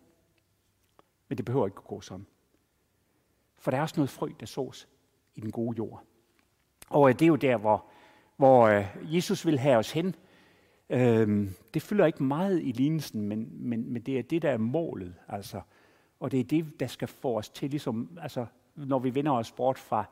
Men 1.29 1.38
det 1.38 1.44
behøver 1.44 1.66
ikke 1.66 1.79
at 1.79 1.85
gå 1.85 2.01
sådan. 2.01 2.27
For 3.59 3.70
der 3.70 3.79
er 3.79 3.83
også 3.83 3.94
noget 3.96 4.11
frø, 4.11 4.29
der 4.40 4.46
sås 4.46 4.88
i 5.35 5.40
den 5.40 5.51
gode 5.51 5.77
jord. 5.77 6.03
Og 6.88 7.09
øh, 7.09 7.14
det 7.14 7.23
er 7.23 7.27
jo 7.27 7.37
der, 7.37 7.57
hvor, 7.57 7.85
hvor 8.37 8.66
øh, 8.66 9.14
Jesus 9.14 9.46
vil 9.46 9.59
have 9.59 9.77
os 9.77 9.92
hen. 9.92 10.14
Øhm, 10.90 11.55
det 11.74 11.83
fylder 11.83 12.07
ikke 12.07 12.22
meget 12.22 12.62
i 12.62 12.72
lignelsen, 12.72 13.20
men, 13.22 13.48
men, 13.53 13.92
men 13.92 14.03
det 14.03 14.18
er 14.18 14.22
det, 14.22 14.42
der 14.42 14.50
er 14.50 14.59
målet. 14.59 15.14
Altså. 15.29 15.61
Og 16.20 16.31
det 16.31 16.40
er 16.40 16.44
det, 16.44 16.81
der 16.81 16.87
skal 16.87 17.09
få 17.09 17.38
os 17.38 17.48
til, 17.48 17.70
ligesom, 17.70 18.18
altså, 18.22 18.46
når 18.74 18.98
vi 18.98 19.14
vender 19.14 19.33
os 19.33 19.53
bort 19.53 19.79
fra, 19.79 20.05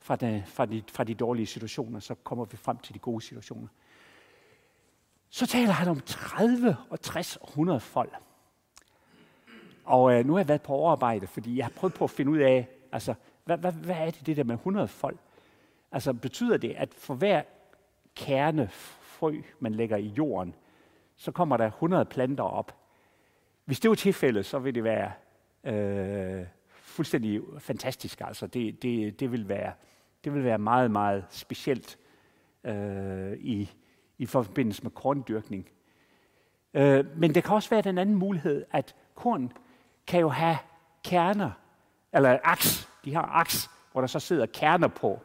fra, 0.00 0.16
de, 0.16 0.42
fra, 0.46 0.66
de, 0.66 0.82
fra 0.92 1.04
de 1.04 1.14
dårlige 1.14 1.46
situationer, 1.46 2.00
så 2.00 2.14
kommer 2.14 2.44
vi 2.44 2.56
frem 2.56 2.78
til 2.78 2.94
de 2.94 2.98
gode 2.98 3.20
situationer. 3.20 3.68
Så 5.28 5.46
taler 5.46 5.72
han 5.72 5.88
om 5.88 6.00
30 6.00 6.76
og 6.90 7.00
60 7.00 7.36
og 7.36 7.48
100 7.48 7.80
folk. 7.80 8.12
Og 9.84 10.12
øh, 10.12 10.26
nu 10.26 10.32
har 10.32 10.40
jeg 10.40 10.48
været 10.48 10.62
på 10.62 10.72
overarbejde, 10.72 11.26
fordi 11.26 11.56
jeg 11.56 11.64
har 11.64 11.72
prøvet 11.76 11.94
på 11.94 12.04
at 12.04 12.10
finde 12.10 12.32
ud 12.32 12.38
af, 12.38 12.68
altså, 12.92 13.14
hvad, 13.44 13.58
hvad, 13.58 13.72
hvad 13.72 13.96
er 13.96 14.10
det, 14.10 14.26
det 14.26 14.36
der 14.36 14.44
med 14.44 14.54
100 14.54 14.88
folk? 14.88 15.18
Altså, 15.92 16.12
betyder 16.12 16.56
det, 16.56 16.70
at 16.70 16.94
for 16.94 17.14
hver 17.14 17.42
kerne 18.14 18.68
frø, 19.16 19.40
man 19.60 19.74
lægger 19.74 19.96
i 19.96 20.06
jorden, 20.06 20.54
så 21.16 21.32
kommer 21.32 21.56
der 21.56 21.66
100 21.66 22.04
planter 22.04 22.44
op. 22.44 22.76
Hvis 23.64 23.80
det 23.80 23.88
var 23.88 23.94
tilfældet, 23.94 24.46
så 24.46 24.58
ville 24.58 24.74
det 24.74 24.84
være 24.84 25.12
øh, 25.64 26.46
fuldstændig 26.70 27.42
fantastisk. 27.58 28.20
Altså, 28.20 28.46
det, 28.46 28.82
det, 28.82 29.20
det, 29.20 29.32
vil 29.32 29.48
være, 29.48 29.72
det 30.24 30.34
vil 30.34 30.44
være 30.44 30.58
meget, 30.58 30.90
meget 30.90 31.24
specielt 31.30 31.98
øh, 32.64 33.32
i, 33.32 33.70
i 34.18 34.26
forbindelse 34.26 34.82
med 34.82 34.90
korndyrkning. 34.90 35.68
Øh, 36.74 37.18
men 37.18 37.34
det 37.34 37.44
kan 37.44 37.54
også 37.54 37.70
være 37.70 37.82
den 37.82 37.98
anden 37.98 38.16
mulighed, 38.16 38.64
at 38.72 38.94
korn 39.14 39.52
kan 40.06 40.20
jo 40.20 40.28
have 40.28 40.58
kerner, 41.04 41.50
eller 42.12 42.38
aks, 42.44 42.88
de 43.04 43.14
har 43.14 43.22
aks, 43.22 43.70
hvor 43.92 44.00
der 44.00 44.08
så 44.08 44.20
sidder 44.20 44.46
kerner 44.46 44.88
på. 44.88 45.20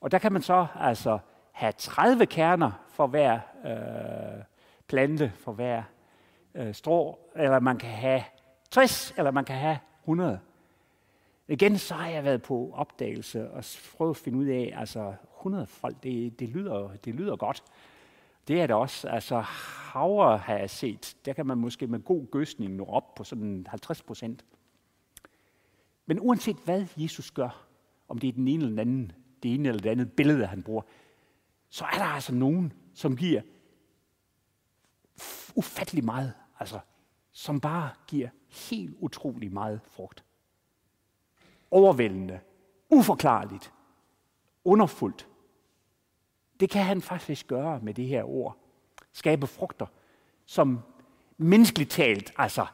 Og 0.00 0.10
der 0.10 0.18
kan 0.18 0.32
man 0.32 0.42
så 0.42 0.66
altså 0.74 1.18
have 1.56 1.72
30 1.78 2.26
kerner 2.26 2.70
for 2.88 3.06
hver 3.06 3.40
øh, 3.64 4.42
plante, 4.86 5.32
for 5.36 5.52
hver 5.52 5.82
øh, 6.54 6.74
strå, 6.74 7.18
eller 7.36 7.60
man 7.60 7.78
kan 7.78 7.90
have 7.90 8.22
60, 8.70 9.14
eller 9.16 9.30
man 9.30 9.44
kan 9.44 9.56
have 9.56 9.78
100. 10.02 10.40
Igen 11.48 11.78
så 11.78 11.94
har 11.94 12.08
jeg 12.08 12.24
været 12.24 12.42
på 12.42 12.70
opdagelse 12.74 13.50
og 13.50 13.64
prøvet 13.96 14.10
at 14.10 14.16
finde 14.16 14.38
ud 14.38 14.46
af, 14.46 14.74
altså 14.76 15.14
100 15.38 15.66
folk, 15.66 16.02
det, 16.02 16.40
det, 16.40 16.48
lyder, 16.48 16.90
det 17.04 17.14
lyder 17.14 17.36
godt. 17.36 17.62
Det 18.48 18.60
er 18.60 18.66
det 18.66 18.76
også. 18.76 19.08
Altså 19.08 19.40
havre 19.40 20.38
har 20.38 20.54
jeg 20.54 20.70
set, 20.70 21.16
der 21.24 21.32
kan 21.32 21.46
man 21.46 21.58
måske 21.58 21.86
med 21.86 22.00
god 22.00 22.30
gøsning 22.30 22.74
nå 22.74 22.84
op 22.84 23.14
på 23.14 23.24
sådan 23.24 23.66
50 23.68 24.02
procent. 24.02 24.44
Men 26.06 26.20
uanset 26.20 26.56
hvad 26.64 26.86
Jesus 26.96 27.30
gør, 27.30 27.66
om 28.08 28.18
det 28.18 28.28
er 28.28 28.32
den 28.32 28.48
ene 28.48 28.64
eller 28.64 28.68
den 28.68 28.78
anden, 28.78 29.12
det 29.42 29.54
ene 29.54 29.68
eller 29.68 29.82
det 29.82 29.90
andet 29.90 30.12
billede, 30.12 30.46
han 30.46 30.62
bruger, 30.62 30.82
så 31.68 31.84
er 31.84 31.98
der 31.98 32.04
altså 32.04 32.34
nogen, 32.34 32.72
som 32.94 33.16
giver 33.16 33.42
ufattelig 35.54 36.04
meget, 36.04 36.32
altså, 36.60 36.80
som 37.32 37.60
bare 37.60 37.90
giver 38.06 38.28
helt 38.70 38.96
utrolig 38.98 39.52
meget 39.52 39.80
frugt. 39.90 40.24
Overvældende, 41.70 42.40
uforklarligt, 42.90 43.72
underfuldt. 44.64 45.28
Det 46.60 46.70
kan 46.70 46.84
han 46.84 47.02
faktisk 47.02 47.46
gøre 47.46 47.80
med 47.80 47.94
det 47.94 48.06
her 48.06 48.24
ord. 48.24 48.56
Skabe 49.12 49.46
frugter, 49.46 49.86
som 50.44 50.80
menneskeligt 51.36 51.90
talt, 51.90 52.32
altså 52.36 52.66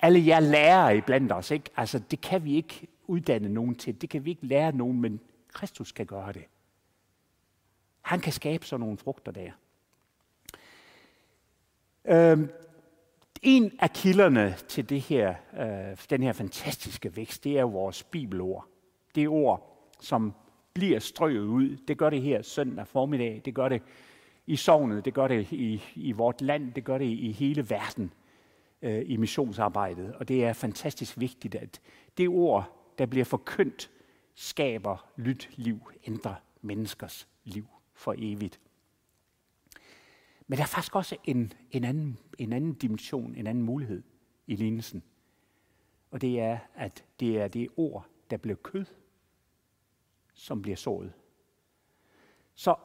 alle 0.00 0.26
jer 0.26 0.40
lærere 0.40 1.02
blandt 1.02 1.32
os, 1.32 1.50
ikke? 1.50 1.70
Altså, 1.76 1.98
det 1.98 2.20
kan 2.20 2.44
vi 2.44 2.54
ikke 2.54 2.88
uddanne 3.06 3.48
nogen 3.48 3.74
til. 3.74 4.00
Det 4.00 4.10
kan 4.10 4.24
vi 4.24 4.30
ikke 4.30 4.46
lære 4.46 4.72
nogen, 4.72 5.00
men 5.00 5.20
Kristus 5.52 5.92
kan 5.92 6.06
gøre 6.06 6.32
det. 6.32 6.44
Han 8.04 8.20
kan 8.20 8.32
skabe 8.32 8.66
sådan 8.66 8.80
nogle 8.80 8.98
frugter 8.98 9.32
der. 9.32 9.50
Øhm, 12.04 12.48
en 13.42 13.72
af 13.78 13.90
kilderne 13.90 14.54
til 14.68 14.88
det 14.88 15.00
her, 15.00 15.34
øh, 15.60 15.96
den 16.10 16.22
her 16.22 16.32
fantastiske 16.32 17.16
vækst, 17.16 17.44
det 17.44 17.58
er 17.58 17.64
vores 17.64 18.02
bibelord. 18.02 18.66
Det 19.14 19.24
er 19.24 19.28
ord, 19.28 19.88
som 20.00 20.34
bliver 20.74 20.98
strøget 20.98 21.44
ud. 21.44 21.76
Det 21.76 21.98
gør 21.98 22.10
det 22.10 22.22
her 22.22 22.42
søndag 22.42 22.86
formiddag, 22.86 23.42
det 23.44 23.54
gør 23.54 23.68
det 23.68 23.82
i 24.46 24.56
sovnet, 24.56 25.04
det 25.04 25.14
gør 25.14 25.28
det 25.28 25.52
i, 25.52 25.82
i 25.94 26.12
vort 26.12 26.42
land, 26.42 26.72
det 26.72 26.84
gør 26.84 26.98
det 26.98 27.06
i 27.06 27.32
hele 27.32 27.70
verden 27.70 28.12
øh, 28.82 29.02
i 29.06 29.16
missionsarbejdet. 29.16 30.14
Og 30.14 30.28
det 30.28 30.44
er 30.44 30.52
fantastisk 30.52 31.20
vigtigt, 31.20 31.54
at 31.54 31.80
det 32.18 32.28
ord, 32.28 32.90
der 32.98 33.06
bliver 33.06 33.24
forkyndt, 33.24 33.90
skaber 34.34 35.06
lyt 35.16 35.50
liv, 35.56 35.90
ændrer 36.06 36.34
menneskers 36.62 37.28
liv 37.44 37.66
for 37.94 38.14
evigt. 38.18 38.60
Men 40.46 40.56
der 40.56 40.62
er 40.62 40.68
faktisk 40.68 40.96
også 40.96 41.16
en, 41.24 41.52
en, 41.70 41.84
anden, 41.84 42.18
en 42.38 42.52
anden 42.52 42.74
dimension, 42.74 43.34
en 43.34 43.46
anden 43.46 43.64
mulighed 43.64 44.02
i 44.46 44.56
lignelsen. 44.56 45.02
Og 46.10 46.20
det 46.20 46.40
er, 46.40 46.58
at 46.74 47.04
det 47.20 47.40
er 47.40 47.48
det 47.48 47.68
ord, 47.76 48.06
der 48.30 48.36
bliver 48.36 48.56
kød, 48.56 48.84
som 50.34 50.62
bliver 50.62 50.76
sået. 50.76 51.12
Så 52.54 52.76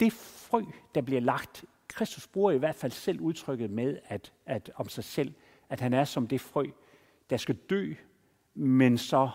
det 0.00 0.12
frø, 0.12 0.62
der 0.94 1.00
bliver 1.00 1.20
lagt, 1.20 1.64
Kristus 1.88 2.26
bruger 2.26 2.52
i 2.52 2.58
hvert 2.58 2.74
fald 2.74 2.92
selv 2.92 3.20
udtrykket 3.20 3.70
med, 3.70 3.98
at, 4.04 4.32
at 4.46 4.70
om 4.74 4.88
sig 4.88 5.04
selv, 5.04 5.34
at 5.68 5.80
han 5.80 5.92
er 5.92 6.04
som 6.04 6.26
det 6.26 6.40
frø, 6.40 6.66
der 7.30 7.36
skal 7.36 7.54
dø, 7.54 7.94
men 8.54 8.98
så 8.98 9.30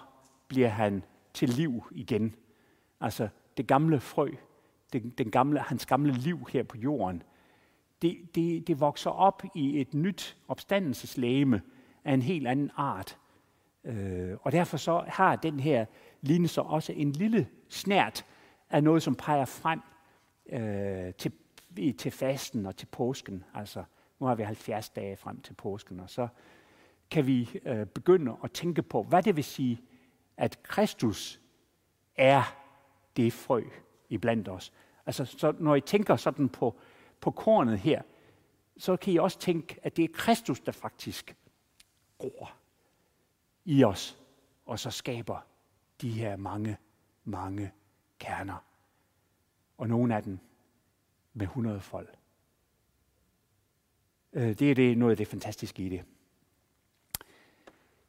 bliver 0.47 0.69
han 0.69 1.03
til 1.33 1.49
liv 1.49 1.83
igen. 1.91 2.35
Altså 2.99 3.29
det 3.57 3.67
gamle 3.67 3.99
frø, 3.99 4.31
den, 4.93 5.09
den 5.09 5.31
gamle, 5.31 5.59
hans 5.59 5.85
gamle 5.85 6.13
liv 6.13 6.47
her 6.51 6.63
på 6.63 6.77
jorden, 6.77 7.23
det, 8.01 8.35
det, 8.35 8.67
det 8.67 8.79
vokser 8.79 9.09
op 9.09 9.43
i 9.55 9.81
et 9.81 9.93
nyt 9.93 10.37
opstandelseslæme 10.47 11.61
af 12.05 12.13
en 12.13 12.21
helt 12.21 12.47
anden 12.47 12.71
art. 12.75 13.17
Øh, 13.83 14.37
og 14.41 14.51
derfor 14.51 14.77
så 14.77 15.03
har 15.07 15.35
den 15.35 15.59
her 15.59 15.85
lignelse 16.21 16.61
også 16.61 16.93
en 16.93 17.11
lille 17.11 17.47
snært 17.69 18.25
af 18.69 18.83
noget, 18.83 19.03
som 19.03 19.15
peger 19.15 19.45
frem 19.45 19.81
øh, 20.49 21.13
til, 21.13 21.31
til 21.97 22.11
fasten 22.11 22.65
og 22.65 22.75
til 22.75 22.85
påsken. 22.85 23.43
Altså, 23.53 23.83
nu 24.19 24.25
har 24.25 24.35
vi 24.35 24.43
70 24.43 24.89
dage 24.89 25.17
frem 25.17 25.41
til 25.41 25.53
påsken, 25.53 25.99
og 25.99 26.09
så 26.09 26.27
kan 27.11 27.27
vi 27.27 27.49
øh, 27.65 27.85
begynde 27.85 28.35
at 28.43 28.51
tænke 28.51 28.81
på, 28.81 29.03
hvad 29.03 29.23
det 29.23 29.35
vil 29.35 29.43
sige, 29.43 29.81
at 30.37 30.63
Kristus 30.63 31.41
er 32.15 32.55
det 33.17 33.33
frø 33.33 33.63
i 34.11 34.17
blandt 34.17 34.47
os. 34.47 34.73
Altså, 35.05 35.25
så 35.25 35.53
når 35.59 35.75
I 35.75 35.81
tænker 35.81 36.15
sådan 36.15 36.49
på, 36.49 36.79
på 37.21 37.31
kornet 37.31 37.79
her, 37.79 38.01
så 38.77 38.97
kan 38.97 39.13
I 39.13 39.17
også 39.17 39.39
tænke, 39.39 39.79
at 39.83 39.97
det 39.97 40.05
er 40.05 40.13
Kristus, 40.13 40.59
der 40.59 40.71
faktisk 40.71 41.35
gror 42.17 42.53
i 43.65 43.83
os, 43.83 44.19
og 44.65 44.79
så 44.79 44.91
skaber 44.91 45.45
de 46.01 46.09
her 46.09 46.35
mange, 46.35 46.77
mange 47.23 47.71
kerner. 48.19 48.65
Og 49.77 49.87
nogle 49.87 50.15
af 50.15 50.23
dem 50.23 50.39
med 51.33 51.45
100 51.45 51.79
fold. 51.79 52.07
Øh, 54.33 54.59
det 54.59 54.71
er 54.71 54.75
det, 54.75 54.97
noget 54.97 55.11
af 55.11 55.17
det 55.17 55.27
fantastiske 55.27 55.83
i 55.83 55.89
det. 55.89 56.03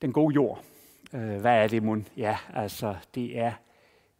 Den 0.02 0.12
gode 0.12 0.34
jord. 0.34 0.64
Øh, 1.12 1.40
hvad 1.40 1.64
er 1.64 1.68
det, 1.68 1.82
mund? 1.82 2.04
Ja, 2.16 2.38
altså, 2.52 2.96
det 3.14 3.38
er 3.38 3.52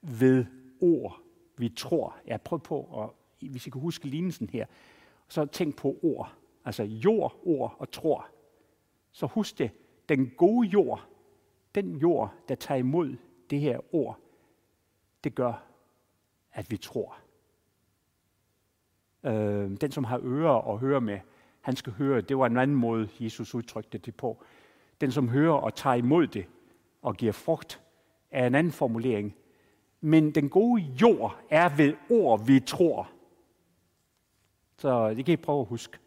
ved 0.02 0.46
ord, 0.80 1.20
vi 1.62 1.68
tror. 1.68 2.16
Ja, 2.27 2.37
prøv 2.37 2.61
på, 2.61 2.81
og 2.81 3.14
hvis 3.40 3.66
I 3.66 3.70
kan 3.70 3.81
huske 3.81 4.09
lignelsen 4.09 4.51
her, 4.51 4.66
så 5.29 5.44
tænk 5.44 5.77
på 5.77 5.98
ord. 6.03 6.35
Altså 6.64 6.83
jord, 6.83 7.40
ord 7.44 7.77
og 7.79 7.90
tror. 7.90 8.29
Så 9.12 9.27
husk 9.27 9.59
det. 9.59 9.70
Den 10.09 10.31
gode 10.37 10.68
jord, 10.68 11.07
den 11.75 11.96
jord, 11.96 12.35
der 12.48 12.55
tager 12.55 12.79
imod 12.79 13.16
det 13.51 13.61
her 13.61 13.94
ord, 13.94 14.18
det 15.25 15.35
gør, 15.35 15.64
at 16.53 16.70
vi 16.70 16.77
tror. 16.77 17.16
Øh, 19.25 19.70
den, 19.81 19.90
som 19.90 20.05
har 20.05 20.20
ører 20.22 20.72
at 20.72 20.79
høre 20.79 21.01
med, 21.01 21.18
han 21.61 21.77
skal 21.77 21.92
høre. 21.92 22.20
Det 22.20 22.38
var 22.38 22.46
en 22.46 22.57
anden 22.57 22.77
måde, 22.77 23.09
Jesus 23.20 23.55
udtrykte 23.55 23.98
det 23.98 24.14
på. 24.14 24.44
Den, 25.01 25.12
som 25.12 25.29
hører 25.29 25.55
og 25.55 25.75
tager 25.75 25.94
imod 25.94 26.27
det 26.27 26.46
og 27.03 27.16
giver 27.16 27.33
frugt, 27.33 27.83
er 28.31 28.46
en 28.46 28.55
anden 28.55 28.72
formulering. 28.72 29.35
Men 30.04 30.30
den 30.30 30.48
gode 30.48 30.82
jord 30.82 31.36
er 31.50 31.76
ved 31.76 31.94
ord, 32.10 32.46
vi 32.46 32.60
tror. 32.60 33.10
Så 34.78 35.14
det 35.14 35.24
kan 35.24 35.32
I 35.32 35.36
prøve 35.36 35.60
at 35.60 35.66
huske 35.66 35.98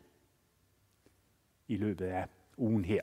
i 1.68 1.78
løbet 1.78 2.06
af 2.06 2.26
ugen 2.58 2.86
her. 2.86 3.02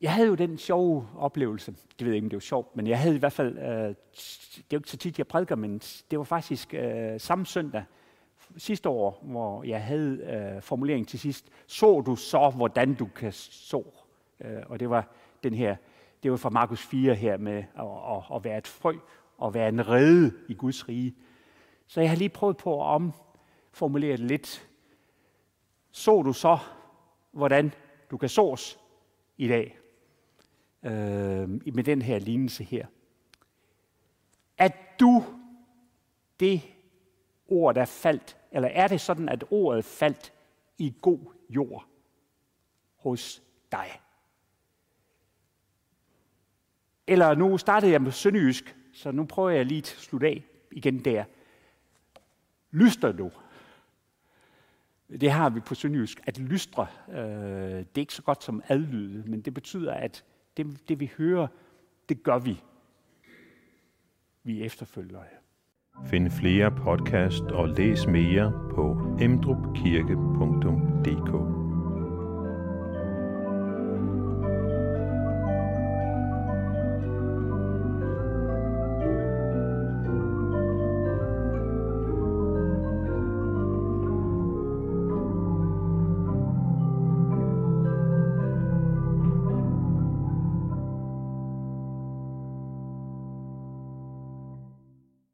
jeg 0.00 0.14
havde 0.14 0.28
jo 0.28 0.34
den 0.34 0.58
sjove 0.58 1.08
oplevelse, 1.16 1.72
det 1.72 2.06
ved 2.06 2.06
jeg 2.06 2.14
ikke, 2.14 2.24
om 2.24 2.30
det 2.30 2.36
var 2.36 2.40
sjovt, 2.40 2.76
men 2.76 2.86
jeg 2.86 3.00
havde 3.00 3.16
i 3.16 3.18
hvert 3.18 3.32
fald, 3.32 3.58
øh, 3.58 3.64
det 3.64 4.58
er 4.58 4.64
jo 4.72 4.78
ikke 4.78 4.90
så 4.90 4.96
tit, 4.96 5.18
jeg 5.18 5.26
prædiker, 5.26 5.56
men 5.56 5.78
det 5.78 6.18
var 6.18 6.24
faktisk 6.24 6.74
øh, 6.74 7.20
samme 7.20 7.46
søndag 7.46 7.84
sidste 8.56 8.88
år, 8.88 9.20
hvor 9.22 9.64
jeg 9.64 9.84
havde 9.84 10.18
øh, 10.56 10.62
formuleringen 10.62 11.06
til 11.06 11.18
sidst, 11.18 11.46
så 11.66 12.00
du 12.00 12.16
så, 12.16 12.50
hvordan 12.50 12.94
du 12.94 13.06
kan 13.06 13.32
så. 13.32 13.84
Øh, 14.40 14.62
og 14.66 14.80
det 14.80 14.90
var 14.90 15.08
den 15.42 15.54
her, 15.54 15.76
det 16.22 16.30
var 16.30 16.36
fra 16.36 16.50
Markus 16.50 16.82
4 16.82 17.14
her 17.14 17.36
med 17.36 17.56
at, 17.56 18.16
at, 18.16 18.36
at 18.36 18.44
være 18.44 18.58
et 18.58 18.66
frø 18.66 18.96
og 19.38 19.54
være 19.54 19.68
en 19.68 19.88
rede 19.88 20.32
i 20.48 20.54
Guds 20.54 20.88
rige. 20.88 21.14
Så 21.86 22.00
jeg 22.00 22.10
har 22.10 22.16
lige 22.16 22.28
prøvet 22.28 22.56
på 22.56 22.80
at 22.80 22.86
omformulere 22.86 24.12
det 24.12 24.20
lidt. 24.20 24.68
Så 25.90 26.22
du 26.22 26.32
så, 26.32 26.58
hvordan 27.32 27.74
du 28.10 28.16
kan 28.16 28.28
sås 28.28 28.78
i 29.36 29.48
dag? 29.48 29.78
Øh, 30.82 31.48
med 31.74 31.84
den 31.84 32.02
her 32.02 32.18
lignelse 32.18 32.64
her. 32.64 32.86
At 34.58 34.72
du 35.00 35.24
det 36.40 36.62
ord, 37.48 37.74
der 37.74 37.84
faldt, 37.84 38.36
eller 38.52 38.68
er 38.68 38.88
det 38.88 39.00
sådan, 39.00 39.28
at 39.28 39.44
ordet 39.50 39.84
faldt 39.84 40.32
i 40.78 40.94
god 41.00 41.18
jord 41.50 41.84
hos 42.96 43.42
dig? 43.72 44.01
Eller 47.12 47.34
nu 47.34 47.58
startede 47.58 47.92
jeg 47.92 48.02
med 48.02 48.10
sønderjysk, 48.10 48.76
så 48.92 49.12
nu 49.12 49.24
prøver 49.24 49.50
jeg 49.50 49.66
lige 49.66 49.78
at 49.78 49.86
slutte 49.86 50.26
af 50.26 50.44
igen 50.70 50.98
der. 50.98 51.24
Lyster 52.70 53.12
du? 53.12 53.30
Det 55.20 55.30
har 55.30 55.50
vi 55.50 55.60
på 55.60 55.74
sønderjysk, 55.74 56.20
at 56.24 56.38
lystre, 56.38 56.86
øh, 57.08 57.16
det 57.16 57.94
er 57.94 58.00
ikke 58.00 58.14
så 58.14 58.22
godt 58.22 58.44
som 58.44 58.62
adlyde, 58.68 59.30
men 59.30 59.40
det 59.40 59.54
betyder, 59.54 59.94
at 59.94 60.24
det, 60.56 60.88
det 60.88 61.00
vi 61.00 61.10
hører, 61.18 61.46
det 62.08 62.22
gør 62.22 62.38
vi. 62.38 62.60
Vi 64.42 64.62
efterfølger 64.62 65.18
det. 65.18 65.28
Find 66.10 66.30
flere 66.30 66.70
podcast 66.70 67.42
og 67.42 67.68
læs 67.68 68.06
mere 68.06 68.52
på 68.74 69.16
emdrupkirke.dk 69.20 71.61